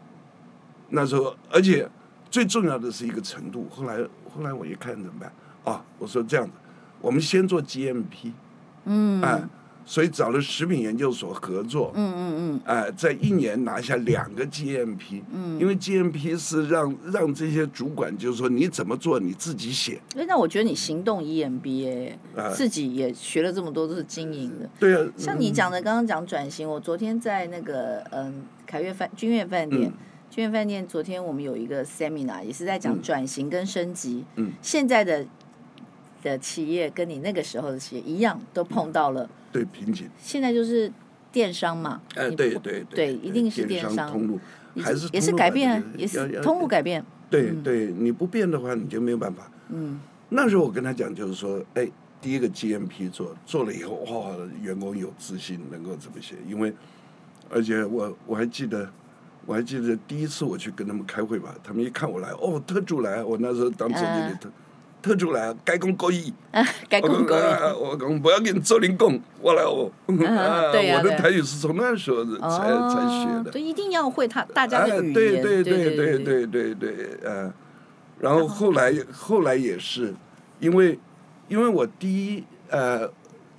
[0.90, 1.90] 那时候，而且
[2.30, 3.98] 最重要的是一个程度，后来。
[4.34, 5.30] 后来我一看怎么办？
[5.66, 6.54] 啊，我说这样子，
[7.02, 8.32] 我们先做 GMP，
[8.86, 9.44] 嗯，哎，
[9.86, 20.00] 所以找了食品研究所合作，嗯嗯嗯，哎，在一年拿下两个 GMP，嗯，因为 GMP 是让让这些主管就是说你怎么做你自己写。
[20.16, 22.14] 哎，那我觉得你行动 EMBA，
[22.54, 29.92] 自己也学了这么多都是经营的，对啊，像你讲的刚刚讲转型，我昨天在那个嗯凯悦饭君悦饭店。
[30.34, 34.24] 君悦饭店昨天我们有一个 seminar，也是在讲转型跟升级。
[34.38, 35.26] 嗯，现在的
[36.22, 40.10] 的企业跟你那个时候的企业一样，都碰到了对瓶颈。
[40.18, 40.92] 现在就是
[41.32, 44.40] 电商嘛，哎，对对对，一定是电商通路，
[44.82, 47.04] 还是也是改变，也是通路改变。
[47.30, 49.50] 对对，你不变的话，你就没有办法。
[49.70, 51.90] 嗯，那时候我跟他讲，就是说，哎，
[52.22, 56.74] 第一个 GMP 做做了以后，哇，员工有自信，能够怎么写，因为
[57.50, 58.90] 而且我我还记得。
[59.48, 64.48] 我还记得第一次我去跟他们开会吧，他们一看我来，哦，特助来，我那时候当总经理，特
[65.02, 66.32] 特助来，该讲国语，
[66.88, 67.42] 该讲国语，
[67.80, 69.92] 我讲不要跟你做零工，我来哦，
[70.26, 76.76] 啊，我的台语是从那时候才才学的，对，一定要会他大家的语言，对对对对对对。
[76.76, 77.52] 对，呃，
[78.20, 80.14] 然后后来后来也是，
[80.60, 80.98] 因为
[81.48, 83.10] 因为我第一呃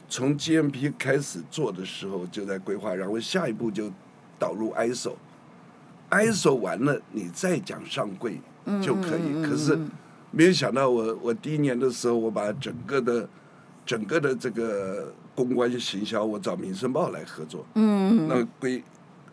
[0.08, 3.90] 从 GMP 开始做的时候就在规划，然后下一步就
[4.38, 5.14] 导入 ISO。
[6.10, 8.38] ISO 完了，你再讲上柜
[8.82, 9.22] 就可以。
[9.22, 9.78] 嗯嗯嗯、可是
[10.32, 13.28] 没有想到我，我我第一年的时候，我把整个的
[13.86, 17.64] 整个的这个公关行销，我找民生报来合作。
[17.74, 18.82] 嗯，嗯那归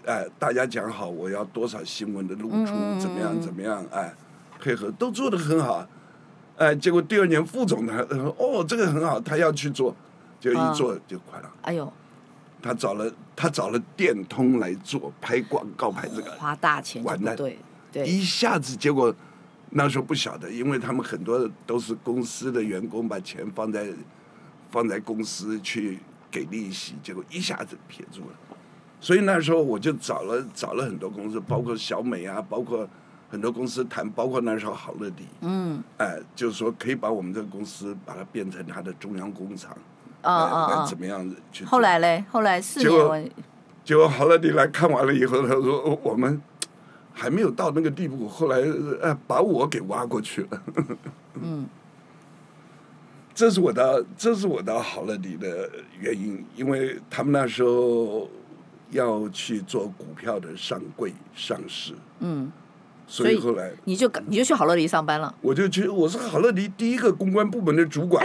[0.05, 4.13] 哎，大家讲好，我要多少新闻的露出，怎么样怎么样，哎，
[4.59, 5.87] 配合都做得很好。
[6.57, 7.97] 哎，结果第二年副总他
[8.37, 9.95] 哦，这个很好，他要去做，
[10.39, 11.49] 就一做就快了。
[11.61, 11.91] 哎呦，
[12.61, 17.57] 他找了他找了电通来做拍广告拍这个，花大钱，完蛋，对
[17.91, 19.13] 对，一下子结果
[19.71, 23.87] 那时候不晓得，因为他们很多都是公司的员工，把钱放在
[24.71, 25.99] 放在公司去
[26.31, 28.57] 给利息，结果一下子撇住了。
[28.99, 32.87] 所以那时候我就找了找了很多公司，包括小美啊，包括。
[33.31, 39.69] 很多公司谈，包括那时候好乐迪，嗯，哎，就是说可以把我们这个公司把它变成它的中央工厂，
[40.23, 41.63] 啊啊啊，怎么样子去？
[41.63, 43.21] 后来嘞，后来四年，结果，
[43.85, 46.41] 结果好乐迪来看完了以后，他说我们
[47.19, 48.57] 还没有到那个地步，后来
[49.01, 50.61] 呃把我给挖过去了。
[51.41, 51.67] 嗯，
[53.35, 58.29] 这是我到这是我到好乐迪的原因，因为他们那时候
[58.91, 62.49] 要去做股票的上柜上市，嗯。
[63.11, 65.33] 所以后来你就你就去好乐迪上班了。
[65.41, 68.23] 我就去，我是好乐迪第一个公关部门的主管。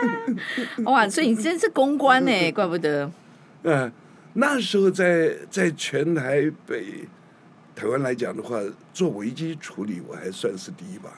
[0.86, 3.10] 哇，所以你真是公关呢， 怪不得。
[3.64, 3.92] 嗯，
[4.32, 7.06] 那时候在在全台北
[7.78, 8.58] 台湾来讲的话，
[8.92, 11.10] 做危机处理我还算是第一把。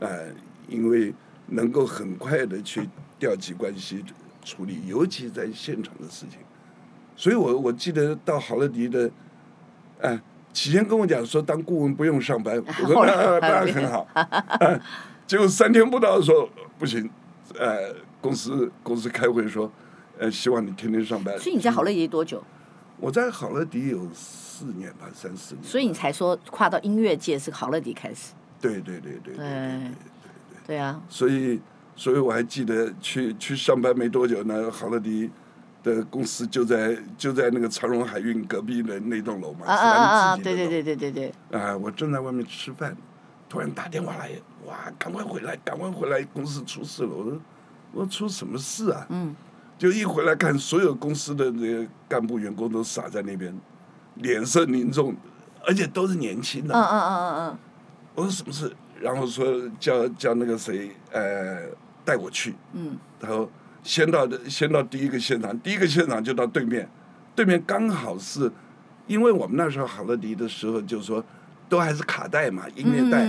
[0.00, 0.28] 呃，
[0.66, 1.12] 因为
[1.48, 4.02] 能够很快的去调集关系
[4.42, 6.38] 处理，尤其在现场的事情。
[7.14, 9.10] 所以我我记得到好乐迪的，
[10.00, 10.18] 哎。
[10.54, 14.06] 起先跟我讲说当顾问不用上班， 我说那当然很好。
[15.26, 17.10] 结果三天不到说不行，
[17.58, 19.68] 呃，公司公司开会说，
[20.16, 21.36] 呃，希望你天天上班。
[21.40, 22.40] 所以你在好乐迪多久？
[23.00, 24.08] 我在好乐迪有
[24.54, 25.64] 四年吧，三四年。
[25.64, 28.32] 所以你才说跨到音乐界是好乐迪开始。
[28.60, 29.90] 对对对对对对对对。
[30.66, 31.02] 对啊。
[31.08, 31.60] 所以，
[31.96, 35.30] 所以我还记得去去上班没多久呢，好乐迪。
[35.84, 40.36] 的公司就在就在那个长荣海运隔壁的那栋楼嘛，啊啊啊！
[40.38, 41.34] 对对对对对对。
[41.52, 42.96] 啊，我正在外面吃饭，
[43.50, 44.30] 突然打电话来，
[44.64, 47.10] 哇，赶快回来，赶快回来，公司出事了。
[47.10, 47.40] 我说，
[47.92, 49.06] 我说出什么事啊？
[49.10, 49.36] 嗯。
[49.76, 53.54] 就一回来看，所有公司的那个干部员工都傻在那边，
[54.14, 55.14] 脸色凝重，
[55.66, 56.74] 而且都是年轻的。
[56.74, 57.58] 嗯嗯嗯嗯嗯。
[58.14, 58.72] 我说什么事？
[59.00, 59.46] 然后说
[59.78, 61.62] 叫叫那个谁，呃，
[62.04, 62.54] 带我去。
[62.72, 62.96] 嗯。
[63.20, 63.50] 然后。
[63.86, 66.88] 先到的，先到第一个现场，第一个现场就到对面，
[67.34, 68.50] 对面刚好是，
[69.06, 71.22] 因为我们那时候好乐迪的时候，就是说，
[71.68, 73.26] 都还是卡带嘛，音乐带，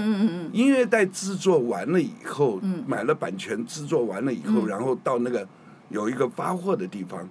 [0.54, 5.45] 音乐带制作完了以后，买了版权，制作完了以后，然后到那个
[5.89, 7.28] 有一个发货的地方，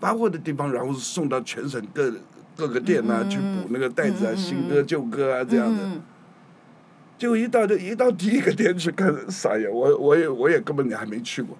[0.00, 2.12] 发货的地方，然后送到全省各
[2.56, 5.82] 各个店啊去补那个袋子啊，新歌旧歌啊这样的，
[7.18, 11.56] 结果一到这一到第一个店去看，傻眼，我我也我也根本还没去过。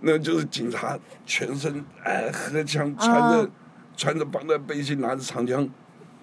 [0.00, 3.50] 那就是警察，全身哎，荷枪，穿着、uh,
[3.96, 5.68] 穿着绑着背心，拿着长枪。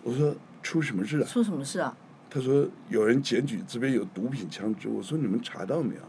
[0.02, 1.26] 我说出什么事啊？
[1.26, 1.96] 出什么事啊？
[2.30, 4.88] 他说有人检举这边有毒品枪支。
[4.88, 6.02] 我说你们查到没有？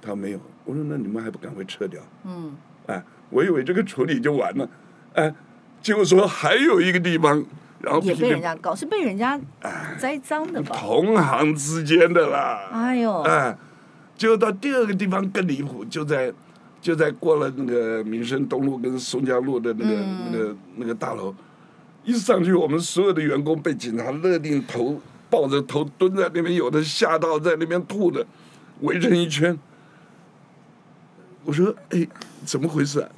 [0.00, 0.40] 他说没有。
[0.64, 2.00] 我说那你们还不赶快撤掉？
[2.24, 2.56] 嗯。
[2.86, 4.70] 哎，我以为这个处理就完了，
[5.14, 5.34] 哎，
[5.80, 7.44] 结果说还有一个地方，
[7.80, 9.40] 然后也被人家搞，是被人家
[9.98, 10.76] 栽赃的吧？
[10.76, 12.68] 同行之间的啦。
[12.72, 13.22] 哎呦。
[13.22, 13.56] 哎，
[14.16, 16.32] 结果到第二个地方更离谱，就在。
[16.80, 21.34] 就在过了那个民生东路跟松江路的那个、嗯、那个那个大楼，
[22.04, 28.24] 一上去，我们所有的员工被警察勒令头抱着头蹲在那边，有的吓到在那边吐的，
[28.82, 29.58] 围成一圈。
[31.44, 32.06] 我说：“哎，
[32.44, 33.08] 怎么回事啊？”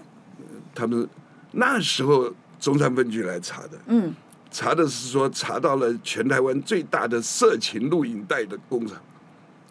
[0.75, 1.07] 他们
[1.53, 4.15] 那时候中山分局来查的，嗯，
[4.51, 8.97] 查的是说查到了全台湾最大的色情录影带的工厂。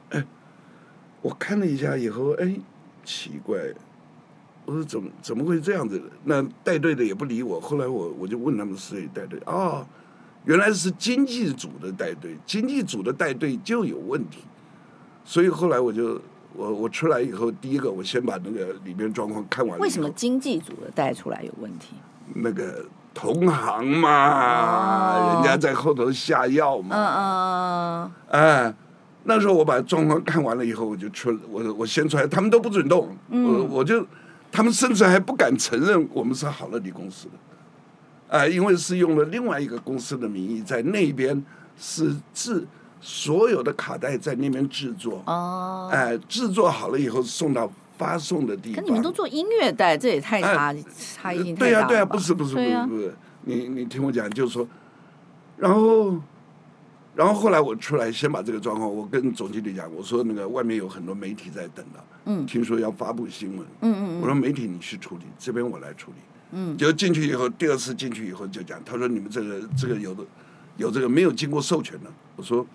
[0.10, 0.26] 哎，
[1.22, 2.60] 我看了一下以后，哎。
[3.06, 3.58] 奇怪，
[4.66, 6.00] 我说怎么怎么会这样子？
[6.26, 7.60] 那带队的也不理我。
[7.60, 9.84] 后来我我就问他们是谁带队，哦，
[10.46, 14.42] 原来是经济组的带队，经济组的带队就有问题。
[15.26, 16.22] 所以后来我就
[16.54, 19.80] 我我出来以后，第一个我先把那个里面状况看完。
[19.80, 21.96] 为什么经济组的带出来有问题？
[22.36, 26.96] 那个同行嘛，哦、人家在后头下药嘛。
[26.96, 27.02] 嗯
[28.04, 28.12] 嗯。
[28.30, 28.74] 哎。
[29.24, 34.04] 那时候我把状况看完了以后，我就出我我先出来，他们都不准动，嗯、我我就，
[34.50, 37.34] 他们甚至还不敢承认我们是好乐迪公司的，
[38.38, 41.44] 啊、呃，因为是用了另外一个公司的名义，在那边
[41.78, 42.66] 是制
[43.02, 48.82] 所有的卡带在那边制作，哦，哎、呃，制作好了以后送到发送的地方。
[48.82, 51.58] 可你们都做音乐带，这也太差、呃、差异太大了。
[51.60, 54.68] 对呀、啊、对呀、啊，不是不是不是不是，你你听我讲，就是说，
[55.56, 56.20] 然后。
[57.16, 66.18] 然后后来我出来，先把这个状况，我跟总经理讲，我说那个外面有很多媒体在等了，嗯，听说要发布新闻，嗯嗯，我说媒体你去处理，这边我来处理，
[66.52, 70.24] 嗯，结果进去以后，第二次进去以后就讲，他说你们这个这个有的
[70.78, 72.66] 有这个没有经过授权的，我说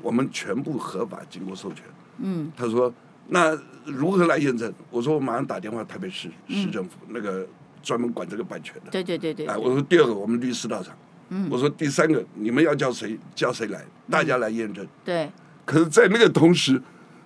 [0.00, 1.84] 我们全部合法经过授权，
[2.18, 2.90] 嗯，他说
[3.28, 4.72] 那如何来验证？
[4.90, 7.46] 我说我马上打电话台北市市政府那个
[7.82, 8.90] 专门管这个版权的。
[8.90, 9.46] 对对对对。
[9.46, 10.94] 哎，我说第二个我们律师到场。
[11.28, 11.48] 嗯。
[11.50, 14.86] 我说第三个你们要叫谁叫谁来，大家来验证。
[15.04, 15.30] 对。
[15.64, 16.80] 可是，在那个同时，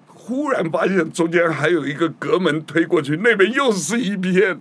[0.07, 4.59] 忽然发现中间还有一个隔门推过去，那边又是一片。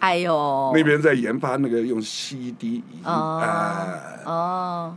[0.00, 0.72] 哎呦！
[0.74, 4.94] 那边在研发那个用 CD 已经哎哦，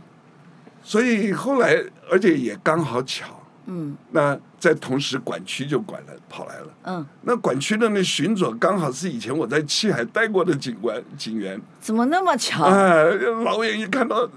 [0.82, 3.37] 所以后来而且也刚好巧，
[3.68, 12.64] 嗯，那在同时管区就管了跑来了，嗯，那管区的那巡佐刚好是以前我在七海待过的警官警员，怎么那么巧？
[12.64, 13.04] 哎，
[13.44, 14.28] 老远一看到，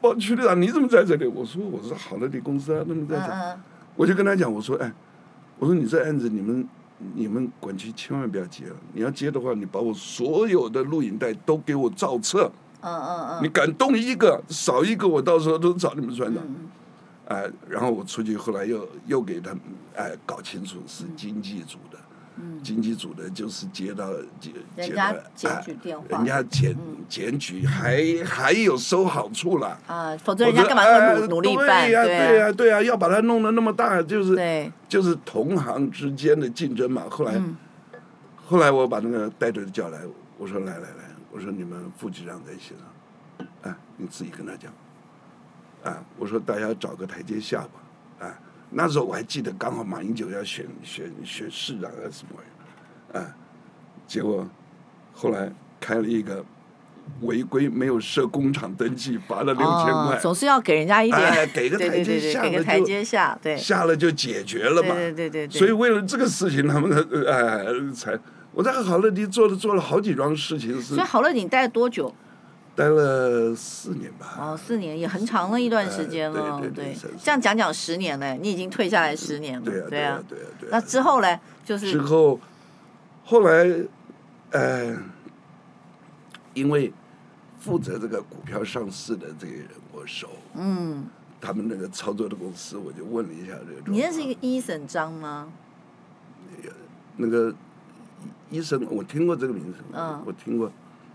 [0.00, 1.26] 报区队长你怎么在这里？
[1.26, 3.32] 我说我是好乐迪公司啊，怎么在这？
[3.32, 3.60] 嗯嗯，
[3.96, 4.92] 我就跟他讲，我说哎，
[5.58, 6.68] 我说你这案子你们。
[7.14, 12.50] 你们管区千万不要接了，你要接的话，你把我所有的录影带都给我照册。
[12.80, 13.42] 嗯嗯嗯。
[13.42, 16.42] 你敢动一个，少一个，我到时候都找你们船长。
[16.46, 16.70] 嗯
[17.26, 19.60] 哎，然后我出去，后来又又给他们
[19.96, 21.98] 哎搞清楚是经济组的。
[22.36, 22.60] 嗯。
[22.62, 24.10] 经济组的就是接到
[24.40, 26.76] 接接到检举电话，人家检
[27.08, 29.78] 检举还还有收好处了。
[29.86, 31.66] 啊，否则人家干嘛那么努努力办？
[31.86, 37.04] 对呀对呀对呀，要把它弄得那么大，就是，就是同行之间的竞争嘛。
[37.08, 37.40] 后来
[38.46, 40.00] 后来我把那个带队的叫来，
[40.36, 44.72] 我说来来来，我说你们副局长在线上，哎，你自己跟他讲，
[45.84, 48.34] 啊，我说大家找个台阶下吧，啊。
[48.70, 52.48] 那时候我还记得，刚好马英九要选选选市长还是什么玩意
[53.12, 53.36] 儿，啊，
[54.06, 54.44] 结果
[55.12, 56.44] 后来开了一个
[57.20, 60.18] 违规，没有设工厂登记，罚了六千块。
[60.18, 64.94] 总是要给人家一点，哎，给个台阶下，给个台阶下，对，下了就解决了嘛。
[64.94, 65.58] 对对对对。
[65.58, 66.90] 所以为了这个事情，他们
[67.28, 68.18] 哎才
[68.52, 70.94] 我在好乐迪做了做了好几桩事情是。
[70.94, 72.12] 所以好乐迪待了多久？
[72.76, 74.36] 待了四年吧。
[74.38, 76.60] 哦，四年也很长了一段时间了。
[76.60, 79.64] 对对，这样讲讲十年嘞，你已经退下来十年了。
[79.64, 80.70] 对啊，对啊，对啊，对啊。
[80.72, 81.38] 那之后呢？
[81.64, 82.38] 就是之后，
[83.24, 83.78] 后来，
[84.50, 84.96] 呃，
[86.52, 86.92] 因为
[87.60, 91.06] 负责这个股票上市的这个人我熟，嗯，
[91.40, 93.90] 他们那个操作的公司，我就问了一下这个。
[93.90, 95.50] 你认识一个伊森张吗？
[97.16, 97.54] 那个
[98.50, 100.70] 医生，我听过这个名字，嗯，我听过，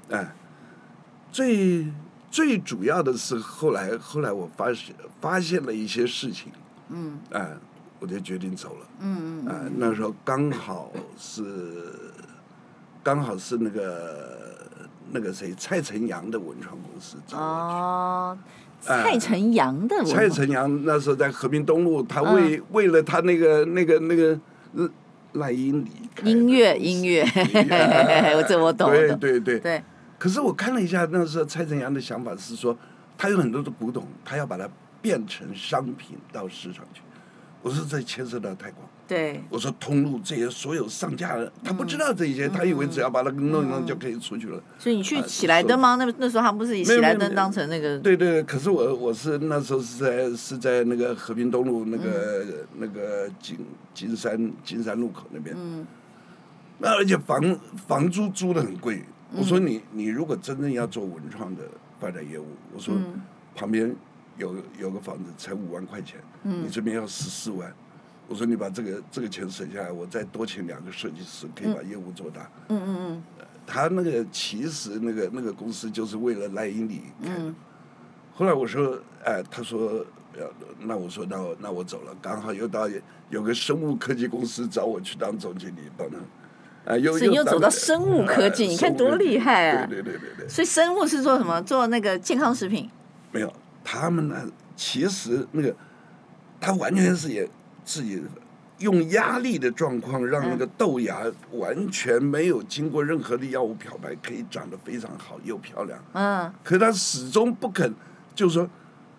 [0.10, 0.34] 哎。
[1.32, 1.86] 最
[2.32, 6.52] 最主要的是后来后来我发现发现了一些事情，
[6.90, 7.50] 嗯，哎，
[8.00, 11.44] 我就决定走了，嗯嗯，哎，那时候刚好是
[13.04, 14.68] 刚好是那个
[15.12, 18.38] 那个谁蔡辰洋的文创公司找我去，哦，
[18.82, 24.40] 蔡辰洋的文创，蔡辰洋那时候在和平东路，他为为了他那个那个那个
[25.34, 25.90] 赖英里
[26.24, 27.24] 音乐音乐，
[28.38, 29.84] 我这我懂，对对对对。
[30.20, 32.78] 可是我看了一下，那时候蔡辰洋的想法是说，
[33.18, 34.70] 他有很多的古董，他要把它
[35.02, 37.02] 变成商品到市场去。
[37.62, 38.88] 我说这牵涉到太广。
[39.08, 39.42] 对。
[39.50, 44.62] 我说通路这些所有上架的，他不知道这些，他以为只要把它弄一弄就可以出去了。
[44.78, 45.96] 所以你去喜来登吗？
[45.96, 47.98] 那那时候他们不是以喜来登当成那个？
[48.00, 52.46] 对对，可是我我是那时候是在是在那个和平东路那个
[52.78, 53.58] 那个金
[53.94, 55.56] 金山金山路口那边。
[55.58, 55.88] 嗯。
[56.78, 59.04] 那而且房房租租的很贵。
[59.32, 61.64] 我说你你如果真正要做文创的
[62.00, 62.96] 发展业务，我说
[63.56, 63.96] 旁边
[64.38, 67.72] 有有个房子才五万块钱，你这边要十四万，
[68.28, 72.50] 我说你把这个这个钱省下来，我再多请两个设计师，可以把业务做大。
[72.70, 73.24] 嗯嗯嗯。
[73.68, 77.54] 他那个其实那个那个公司就是为了赖英里开的。
[78.34, 80.04] 后来我说，哎，他说，
[80.80, 82.90] 那我说那我那我走了，刚好又到
[83.30, 86.18] 有个生物科技公司找我去当总经理，帮他。
[86.86, 89.86] 所以你又走到生物科技，你看多厉害啊！
[89.88, 90.48] 对对对对。
[90.48, 91.62] 所以生物是做什么？
[91.62, 92.90] 做那个健康食品？
[93.32, 94.36] 没有，他们呢？
[94.76, 95.76] 其实那个，
[96.60, 97.48] 他完全是也
[97.86, 98.24] 自己
[98.80, 106.00] 用压力的状况，让那个豆芽完全没有经过任何的药物漂白，可以长得非常好又漂亮。
[106.14, 106.52] 嗯。
[106.64, 107.94] 可是他始终不肯，
[108.34, 108.68] 就是说，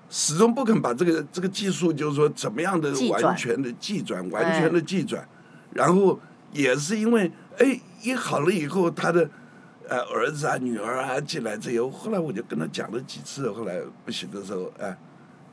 [0.09, 5.25] 始终不肯把这个这个技术，就是说怎么样的完全的技转，完全的技转，
[5.73, 6.18] 然后
[6.53, 7.31] 也是因为。
[7.61, 9.29] 哎，一好了以后，他的
[9.88, 14.96] 呃儿子啊、女儿啊进来之后，后来我就跟他讲了几次，后来不行的时候，哎，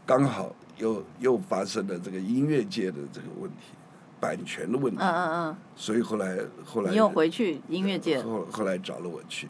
[0.06, 3.74] 刚好又又发生了这个音乐界的这个问题，
[4.22, 5.00] 版权的问题。
[5.02, 5.58] 嗯嗯嗯。
[5.76, 6.92] 所以后来后来。
[6.92, 8.22] 你又回去音乐界。
[8.22, 9.50] 后后来找了我去，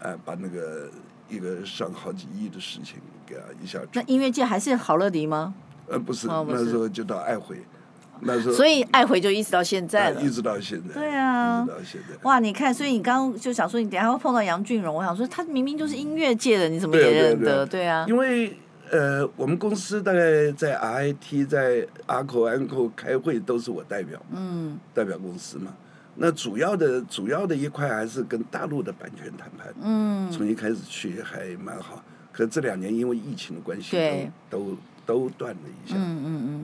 [0.00, 0.88] 哎，把那个
[1.28, 3.80] 一个上好几亿的事情给他一下。
[3.92, 5.52] 那音乐界还是好乐迪吗？
[5.88, 7.60] 呃，不是，那时候就到爱回。
[8.20, 10.94] 那时候，所以爱回就一直到现在了，一直到现在。
[10.94, 12.16] 对啊，一直到现在。
[12.22, 17.66] 哇，你看，所以你刚刚就想说，你等下会碰到杨俊荣，我想说他明明就是音乐界的，你怎么也认得？
[17.66, 18.04] 对啊。
[18.08, 18.56] 因为
[18.90, 25.74] 呃，我们公司大概在 RIT 在阿口安口开会都是我代表，嗯，代表公司嘛。
[26.18, 32.02] 那主要的主要的一块还是跟大陆的版权谈判，嗯，从一开始去还蛮好，
[32.32, 35.96] 可这两年因为疫情的关系，对，都都断了一下。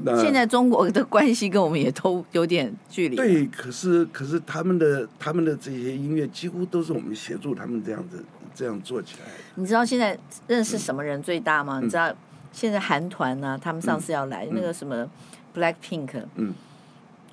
[0.04, 3.16] 那现在中国的关系跟我们也都有点距离。
[3.16, 8.24] 对，可是可是他们的他们的这些音乐几乎都是我们协助他们这样子
[8.54, 9.26] 这样做起来。
[9.54, 11.78] 你知道现在认识什么人最大吗？
[11.80, 12.12] 嗯、你知道
[12.52, 15.08] 现在韩团呢、啊，他们上次要来、嗯、那个什么
[15.54, 16.52] Black Pink，嗯，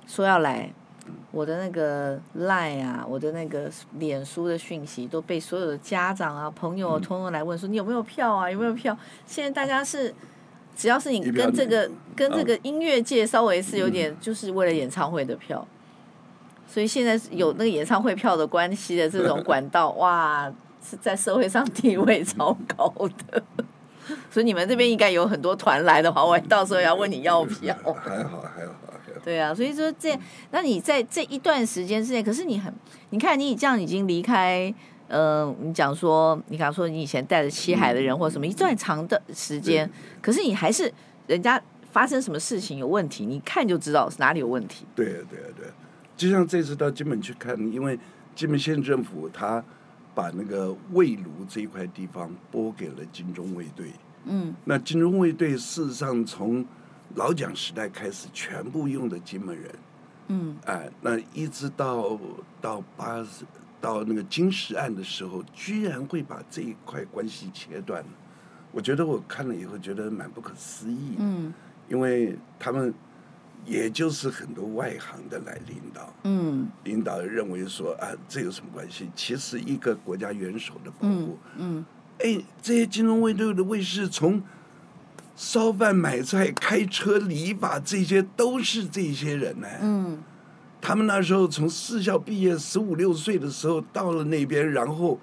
[0.08, 0.72] 说要来。
[1.32, 8.50] 我的那个 Line 啊，我的那个脸书的讯息都被所有的家长啊、朋友啊，通通来问说，你有没有票啊？
[8.50, 8.96] 有没有票？
[9.26, 10.14] 现在大家是，
[10.80, 15.68] 只要是你跟这个跟这个音乐界稍微是有点，就是为了演唱会的票，
[16.66, 20.50] 所以现在有那个演唱会票的关系的这种管道， 哇，
[20.82, 22.88] 是在社会上地位超高
[23.28, 23.44] 的。
[24.32, 27.76] 所以你们这边应该有很多团来的话，我到时候要问你要票。
[27.84, 28.74] 还好，还好。
[29.22, 30.18] 对啊，所以说这，
[30.52, 32.74] 那你在这一段时间之内，可是你很，
[33.10, 34.74] 你看你这样已经离开，
[35.10, 39.90] 呃，你讲说，你刚说你以前带着七海的人或什么一段长的时间，
[40.22, 40.92] 可是你还是
[41.28, 44.86] 人家发生什么事情有问题，你看就知道是哪里有问题。
[44.96, 45.68] 对啊，对啊，对。
[45.68, 45.74] 啊，
[46.16, 48.00] 就像这次到金门去看，因为
[48.36, 49.64] 金门县政府他
[50.14, 53.92] 把那个卫炉这一块地方拨给了金钟卫队，
[54.26, 56.64] 嗯，那金钟卫队事实上从
[57.16, 59.72] 老蒋时代开始，全部用的金门人，
[60.28, 62.20] 嗯，哎，那一直到
[62.62, 63.46] 到八十
[63.82, 68.04] 到那个金石案的时候，居然会把这一块关系切断，
[68.72, 71.54] 我觉得我看了以后觉得蛮不可思议，嗯，
[71.88, 72.94] 因为他们
[73.66, 79.10] 也就是很多外行的来领导，嗯，领导认为说啊，这有什么关系？
[79.16, 81.86] 其实一个国家元首的保护，嗯，
[82.20, 84.42] 哎，这些金融卫队的卫士从
[85.36, 89.68] 烧饭、买菜、开车、理发，这些都是这些人呢。
[89.82, 90.22] 嗯，
[90.82, 95.20] 他们那时候从四校毕业，十五六岁的时候到了那边，然后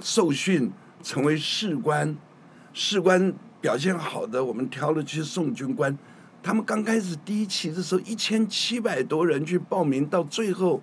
[0.00, 0.70] 受训
[1.02, 2.16] 成为士官。
[2.72, 5.96] 士官表现好的，我们挑了去送军官。
[6.42, 10.82] 他们刚开始第一期的时候，一千七百多人去报名，到最后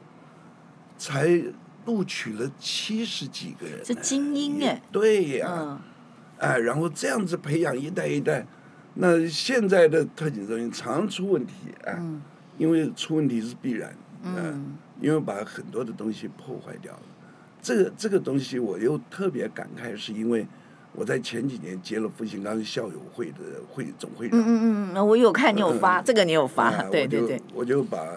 [0.98, 1.44] 才
[1.86, 3.80] 录取了七十几个人。
[3.84, 5.82] 这精英哎，对呀、啊，
[6.38, 8.48] 嗯、哎，然后这样子培养一代一代。
[8.94, 11.54] 那现在的特警中心常出问题
[11.86, 12.22] 啊，嗯、
[12.58, 17.02] 因为出问题是必然，啊、嗯，因为把很多的东西破坏掉了。
[17.62, 20.48] 这个这个东西我又特别感慨，是因为
[20.94, 23.38] 我在前几年接了复兴岗校友会的
[23.70, 24.40] 会总会长。
[24.40, 27.42] 嗯嗯嗯，我有看你有发，嗯、这个你有发，啊、对对对。
[27.54, 28.08] 我就把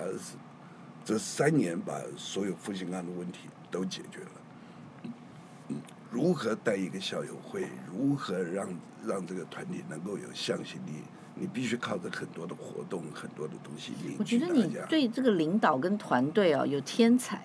[1.05, 5.77] 这三年把所有复兴岗的问题都解决了。
[6.11, 7.67] 如何带一个校友会？
[7.93, 8.69] 如何让
[9.05, 11.03] 让这个团体能够有向心力？
[11.35, 13.93] 你必须靠着很多的活动，很多的东西。
[14.19, 17.43] 我觉得你对这个领导跟团队啊有天才。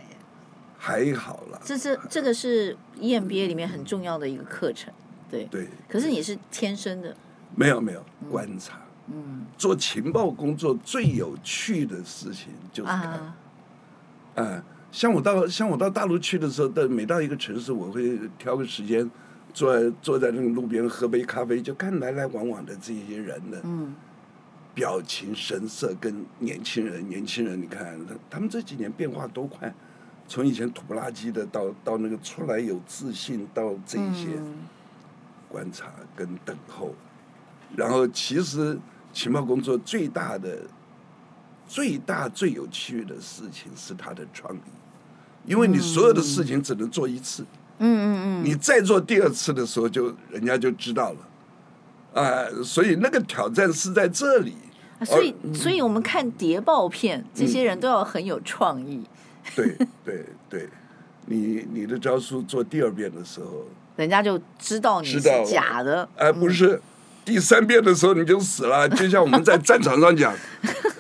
[0.78, 1.60] 还好啦。
[1.64, 4.94] 这是这个是 EMBA 里面很重要的一个课程，
[5.30, 5.46] 对。
[5.46, 5.68] 对。
[5.88, 7.16] 可是你是天生的。
[7.56, 8.80] 没有没有观察。
[9.08, 9.46] 嗯。
[9.58, 13.02] 做情报工作最有趣的事情就是看。
[13.02, 13.36] 啊。
[14.36, 19.08] 嗯像我到像我到大陆去的时候，到每到一个城市，我会挑个时间，
[19.60, 23.62] 坐坐在那个路边喝杯咖啡，就看来来往往的这些人的
[24.74, 29.74] 表情神色，跟年轻人，年轻人，你看他他们这几年变化多快，
[30.30, 34.30] 从以前土不拉几的，到到那个出来有自信，到这些
[35.50, 36.96] 观察跟等候，
[37.76, 38.80] 然后其实
[39.12, 40.58] 情报工作最大的。
[41.72, 44.60] 最大最有趣的事情是他的创意，
[45.46, 54.56] 因为你所有的事情只能做一次，嗯嗯嗯嗯，你再做第二次的时候，就人家就知道了，啊，所以那个挑战是在这里。
[55.06, 59.04] 所以，所以我们看谍报片，这些人都要很有创意。
[59.56, 60.70] 对对对，
[61.26, 63.66] 你你的招数做第二遍的时候，
[63.96, 66.08] 人家就知道你是假的。
[66.18, 66.82] 哎，不是，
[67.24, 68.88] 第三遍的时候你就死了。
[68.92, 70.34] 就像我们在战场上讲，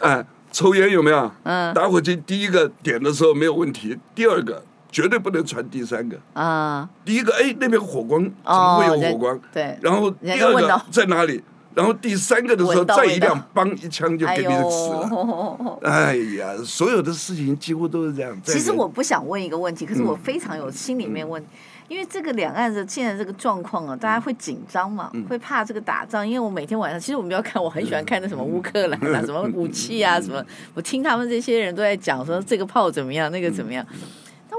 [0.01, 0.25] 哎。
[0.51, 1.31] 抽烟有没有？
[1.43, 6.17] 嗯，打火机第一个点的时候没有问题，第二个绝对不能传第三个。
[6.33, 9.39] 啊，第一个哎，那边火光怎么会有火光？
[9.53, 11.43] 对，然后第二个在哪里？
[11.75, 15.79] 然后第三个的时候再一亮，梆一枪就给你死了。
[15.83, 18.37] 哎呀，所有的事情几乎都是这样。
[18.43, 21.41] 其实我不想问一个问题，可是我非常有心里面问。
[21.87, 26.27] 因为这个两岸的现在这个状况啊，大家会紧张嘛，会怕这个打仗。
[26.27, 30.43] 因为我每天晚上，其实我们要看，我很喜欢看那什么乌克兰啊，什么武器啊，什么。
[30.73, 33.85] 我听他们这些人都在讲说这个炮怎么样，那个怎么样。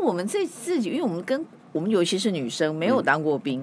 [0.00, 3.62] 那我们这自己，因为我们跟我们尤其是女生，没有当过兵，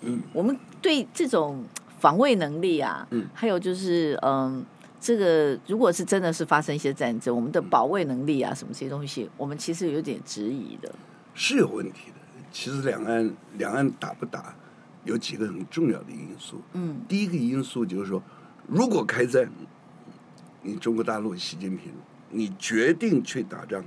[0.00, 1.62] 嗯我们对这种
[2.00, 4.64] 防卫能力啊，嗯，还有就是嗯，
[5.00, 10.92] 这个如果是真的是发生一些战争，我们的保卫能力啊，什么这些东西，我们其实有点质疑的，
[11.34, 12.16] 是有问题的。
[12.50, 14.54] 其实两岸两岸打不打，
[15.04, 16.60] 有几个很重要的因素。
[16.72, 18.22] 嗯，第一个因素就是说，
[18.66, 19.48] 如果开战，
[20.62, 21.92] 你中国大陆习近平，
[22.30, 23.84] 你决定去打仗，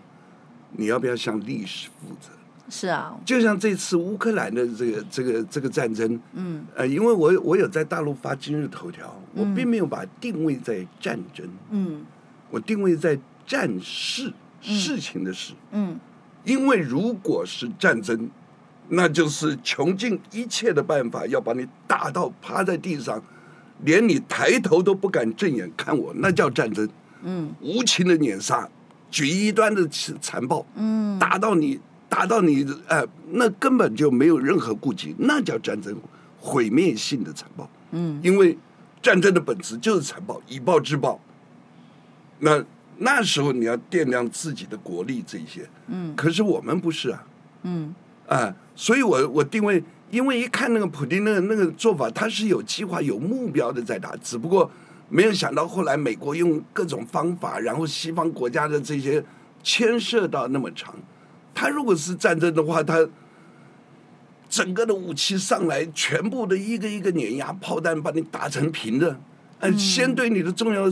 [0.72, 2.30] 你要不要向历史负责？
[2.72, 12.06] 是啊，就像这次乌克兰的这个这个这个战争，嗯，呃，因为我我有在大陆发今日头条，我并没有把定位在战争，嗯，
[12.52, 13.18] 我定位在
[13.48, 16.00] 战事事情的事，嗯，
[16.44, 18.30] 因为如果是战争，
[18.90, 23.20] 那就是穷尽一切的办法要把你打到趴在地上，
[23.84, 26.88] 连你抬头都不敢正眼看我，那叫战争，
[27.24, 28.70] 嗯，无情的碾杀，
[29.12, 31.80] 极端的残暴，嗯，打到你。
[32.12, 35.96] 打到你，呃，那根本就没有任何顾忌，那叫战争，
[36.40, 37.70] 毁灭性的残暴。
[37.92, 38.58] 嗯，因为
[39.00, 41.22] 战争的本质就是残暴，以暴制暴。
[42.40, 42.66] 那
[42.98, 45.70] 那时候你要掂量自己的国力这些。
[45.86, 47.24] 嗯，可是我们不是啊。
[47.62, 47.94] 嗯，
[48.28, 54.70] 啊，所以我我定位，因为一看那个普京那个那个做法，他是有计划、有目标的在打，只不过
[55.10, 59.24] 没有想到后来美国用各种方法，然后西方国家的这些
[59.64, 60.96] 牵涉到那么长。
[61.54, 63.08] 他如果是战争的话，他
[64.50, 69.20] 整个的武器上来，全部的一个一个碾压炮弹把你打成平的，
[69.60, 70.90] 嗯，先对你的重要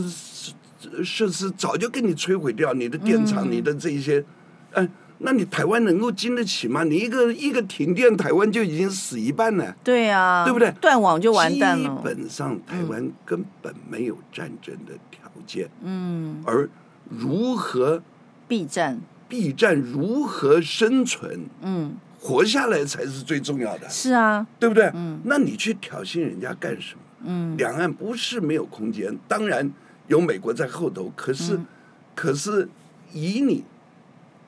[1.02, 4.24] 设施早就给你摧毁掉，你的电厂，你的这些，
[4.72, 4.88] 嗯，
[5.18, 6.84] 那你台湾能够经得起吗？
[6.84, 9.74] 你一个一个停电，台湾就已经死一半了。
[9.82, 10.70] 对啊，对不对？
[10.80, 11.96] 断网就完蛋了。
[11.96, 15.68] 基本上台湾根本没有战争的条件。
[15.82, 16.68] 嗯，而
[17.08, 18.02] 如何
[18.46, 19.00] 避战？
[19.28, 21.46] 避战如何生存？
[21.62, 23.88] 嗯，活下来才是最重要的。
[23.88, 24.90] 是啊，对不对？
[24.94, 27.00] 嗯，那你去挑衅人家干什么？
[27.24, 29.68] 嗯，两岸不是没有空间，当然
[30.06, 31.66] 有美国在后头，可是，嗯、
[32.14, 32.68] 可是
[33.12, 33.64] 以你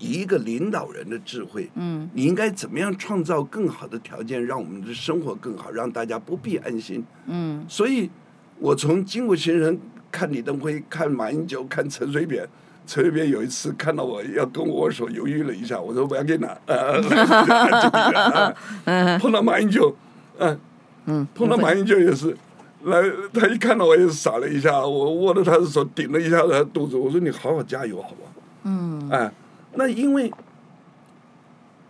[0.01, 7.05] 以一个领导人的智慧，嗯，你应该怎么样创造更好的条件，让我们的生活更好，让大家不必安心。
[7.27, 8.11] 嗯，所以
[8.59, 9.79] 我从经过先生
[10.11, 12.45] 看李登辉，看马英九，看陈水扁。
[12.87, 16.59] 陈水扁有一次看到我要跟我握手，犹豫了一下，我说不要给你拿。
[19.21, 19.95] 碰到马英九，
[20.39, 20.59] 嗯
[21.07, 22.37] 嗯，碰到马英九也是，
[22.85, 23.01] 来
[23.33, 28.33] 他一看到我也是傻了一下，我握着他的手顶了一下他的肚子，我说你好好加油，好不好？
[28.65, 29.31] 嗯，哎，
[29.75, 30.33] 那因为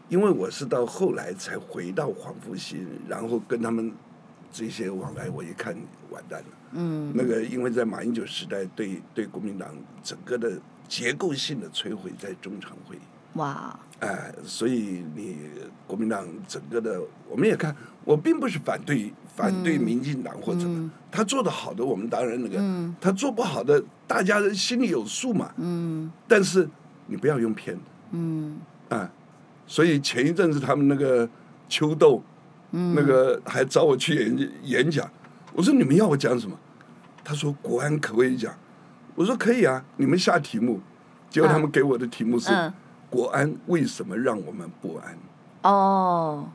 [0.08, 3.92] 因为我是到后来才回到黄复兴，然后跟他们
[4.52, 5.76] 这些往来，我一看
[6.10, 6.46] 完蛋了。
[6.72, 9.68] 嗯，那个因为在马英九时代对，对对国民党
[10.02, 10.60] 整个的。
[10.90, 12.98] 结构性的摧毁在中常会，
[13.34, 13.78] 哇！
[14.00, 15.36] 哎，所以你
[15.86, 17.72] 国民党整个的，我们也看，
[18.04, 25.54] 我并不是反对反对民进党或者什么，嗯、他做的好的，我们当然那个，嗯、他做不好的，大家心里有数嘛。
[25.58, 26.10] 嗯。
[26.26, 26.68] 但是
[27.10, 27.82] 你不要用骗的。
[28.12, 28.58] 嗯。
[28.88, 29.12] 啊，
[29.66, 31.28] 所以前一阵子他们那个
[31.68, 32.22] 秋豆，
[32.70, 35.08] 嗯、那个还找我去演演讲，
[35.52, 36.56] 我说你们要我讲什么？
[37.22, 38.54] 他说国安可不可以讲？
[39.14, 40.80] 我说可以啊，你们下题目，
[41.28, 42.50] 结果他们给我的题目是：
[43.10, 45.18] 国安为什么让我们不安？
[45.62, 46.48] 哦。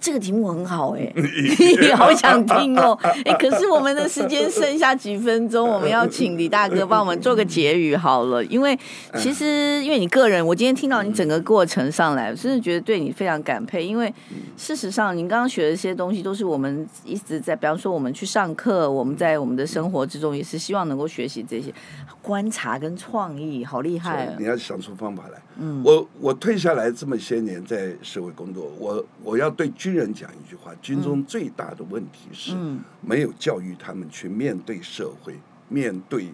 [0.00, 1.12] 这个题目很好哎，
[1.96, 2.98] 好想听哦。
[3.24, 8.44] 哎，可是我们的时间剩下几分钟，我们要请李大哥帮我们做个结语好了。
[8.44, 8.78] 因为
[9.16, 13.84] 其实，因为你个人，我今天听到你整个过程上来，我真的觉得对你非常感佩。
[13.86, 14.12] 因为
[14.56, 21.72] 事实上，您刚刚学的一些东西，都是我们一直在，比方说我们去上课，我们在我们的生活之中，也是希望能够学习这些
[22.20, 24.34] 观察跟创意，好厉害啊！
[24.38, 25.38] 你要想出方法来。
[25.58, 32.56] 嗯，我我退下来这么些年在社会工作，我我要对军人讲一句话：军中最大的问题是
[33.00, 35.38] 没有教育他们去面对社会，
[35.68, 36.28] 面对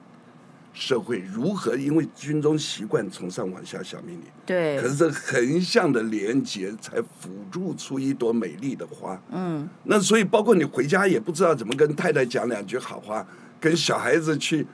[0.72, 1.76] 社会如何？
[1.76, 4.80] 因为军中习惯从上往下下命令，对。
[4.80, 9.20] 可是这横向的连接才辅助出一朵美丽的花。
[9.30, 13.26] 嗯，那所以包括你回家也不知道怎么跟太太讲两句好话，
[13.60, 14.66] 跟小孩子去。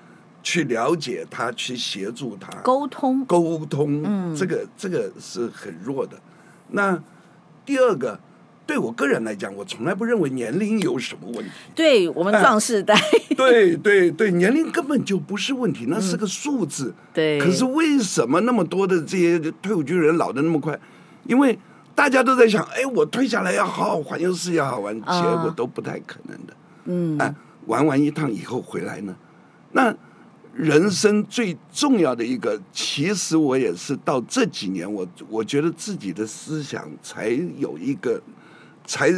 [0.47, 6.17] 去了解他，去协助他沟通，沟通，嗯，这个这个是很弱的。
[6.69, 6.97] 那
[7.65, 8.17] 第二个，
[8.65, 11.51] 对我个人来讲，我从来不认为年龄有什么问题。
[11.75, 16.95] 对我们壮世代，哎、对对对，年龄根本就不是问题，那是个数字。
[16.97, 17.41] 嗯、对。
[17.41, 20.79] 可是为什么那么多的这些退伍军人老的那么快？
[21.25, 21.59] 因为
[21.93, 26.55] 大家都在想，哎，我退下来要好好环游世界，好玩，结果都不太可能的。
[26.85, 27.19] 嗯。
[27.19, 27.35] 哎，
[27.67, 29.17] 玩完一趟以后回来呢，
[29.73, 29.93] 那。
[30.57, 37.29] 人生最重要的一个，其实我也是到这几年，我我觉得自己的思想才
[37.59, 38.21] 有一个，
[38.87, 39.13] 才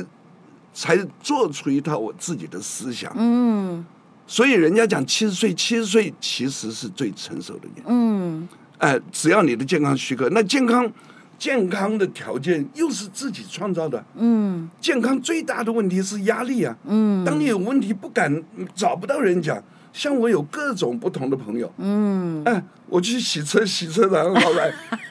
[0.74, 3.12] 才做出一套我自己的思想。
[3.16, 3.86] 嗯
[4.26, 7.84] 所以人家讲七十岁，七十岁其实是最成熟的年龄。
[7.86, 10.91] 嗯哎，只要你的健康许可，那健康
[11.39, 14.05] 健康的条件又是自己创造的。
[14.16, 16.76] 嗯健康最大的问题是压力啊。
[16.84, 18.43] 嗯当你有问题不敢
[18.74, 19.62] 找不到人讲，
[19.99, 21.68] 像我有各种不同的朋友。
[21.78, 24.72] 嗯，哎，我去洗车，洗车场老板，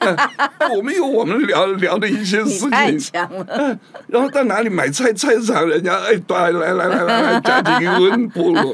[0.56, 2.98] 哎，我们有我们聊聊的一些事情。
[2.98, 3.44] 强了。
[3.44, 3.78] 哎，
[4.08, 8.72] 然后到哪里买菜，菜市场人家哎，来来来来来来，加几个温菠萝，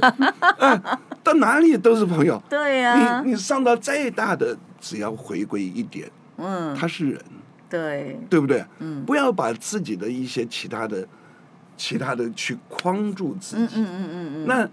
[0.59, 0.81] 哎，
[1.25, 2.41] 到哪里都是朋友。
[2.49, 7.21] 对呀、你你上到再大的，只要回归一点，嗯，他是人，
[7.69, 8.65] 对，对不对？
[8.79, 11.05] 嗯不要把自己的一些其他的、
[11.77, 13.81] 其他的去框住自己。
[13.81, 14.69] 嗯嗯嗯嗯嗯，那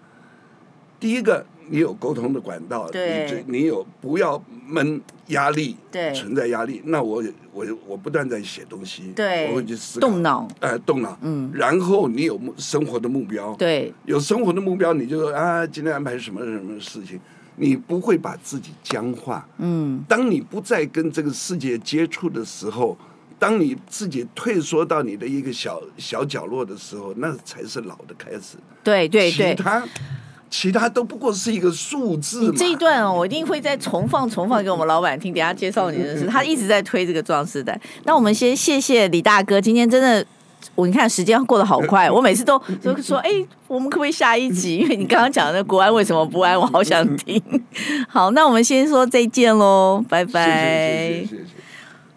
[1.02, 3.44] 第一个，你有沟通的管道，对。
[3.48, 6.14] 你你有不要闷压力，对。
[6.14, 6.80] 存在压力。
[6.86, 9.50] 那我我我不断在写东西，对。
[9.50, 11.50] 我会去思考，动脑，哎、动脑，嗯。
[11.56, 17.20] 然后你有生活的目标，对，有生活的目标，你就说啊，今天安排什么什么事情，
[17.56, 19.50] 你不会把自己僵化。
[19.58, 20.06] 嗯。
[20.08, 22.96] 当你不再跟这个世界接触的时候，
[23.40, 28.58] 当你自己退缩到你的一个小小角落的时候，那才是老的开始。
[28.84, 29.56] 对对对。
[29.56, 29.64] 其。
[29.64, 29.84] 他
[30.52, 32.50] 其他都不过是一个数字嘛。
[32.52, 35.34] 你这一段哦，我一定会再重放重放给我们老板听。
[35.34, 37.80] 等下介绍你认识，他一直在推这个壮世代。
[38.04, 40.24] 那我们先谢谢李大哥，今天真的，
[40.76, 43.32] 我你看时间过得好快， 我每次都都说，哎，
[43.68, 44.80] 我们可不可以下一集？
[44.80, 47.42] 因为你刚刚讲的那国安为什么不安，我好想听。
[48.10, 50.42] 好，那我们先说再见喽，拜拜。
[50.42, 51.46] 谢谢谢谢谢谢。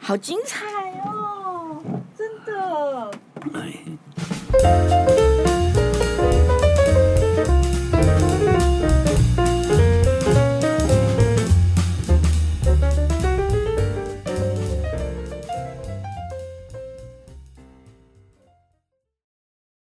[0.00, 0.66] 好精彩
[1.04, 1.78] 哦，
[2.18, 3.10] 真的。
[3.54, 5.23] 哎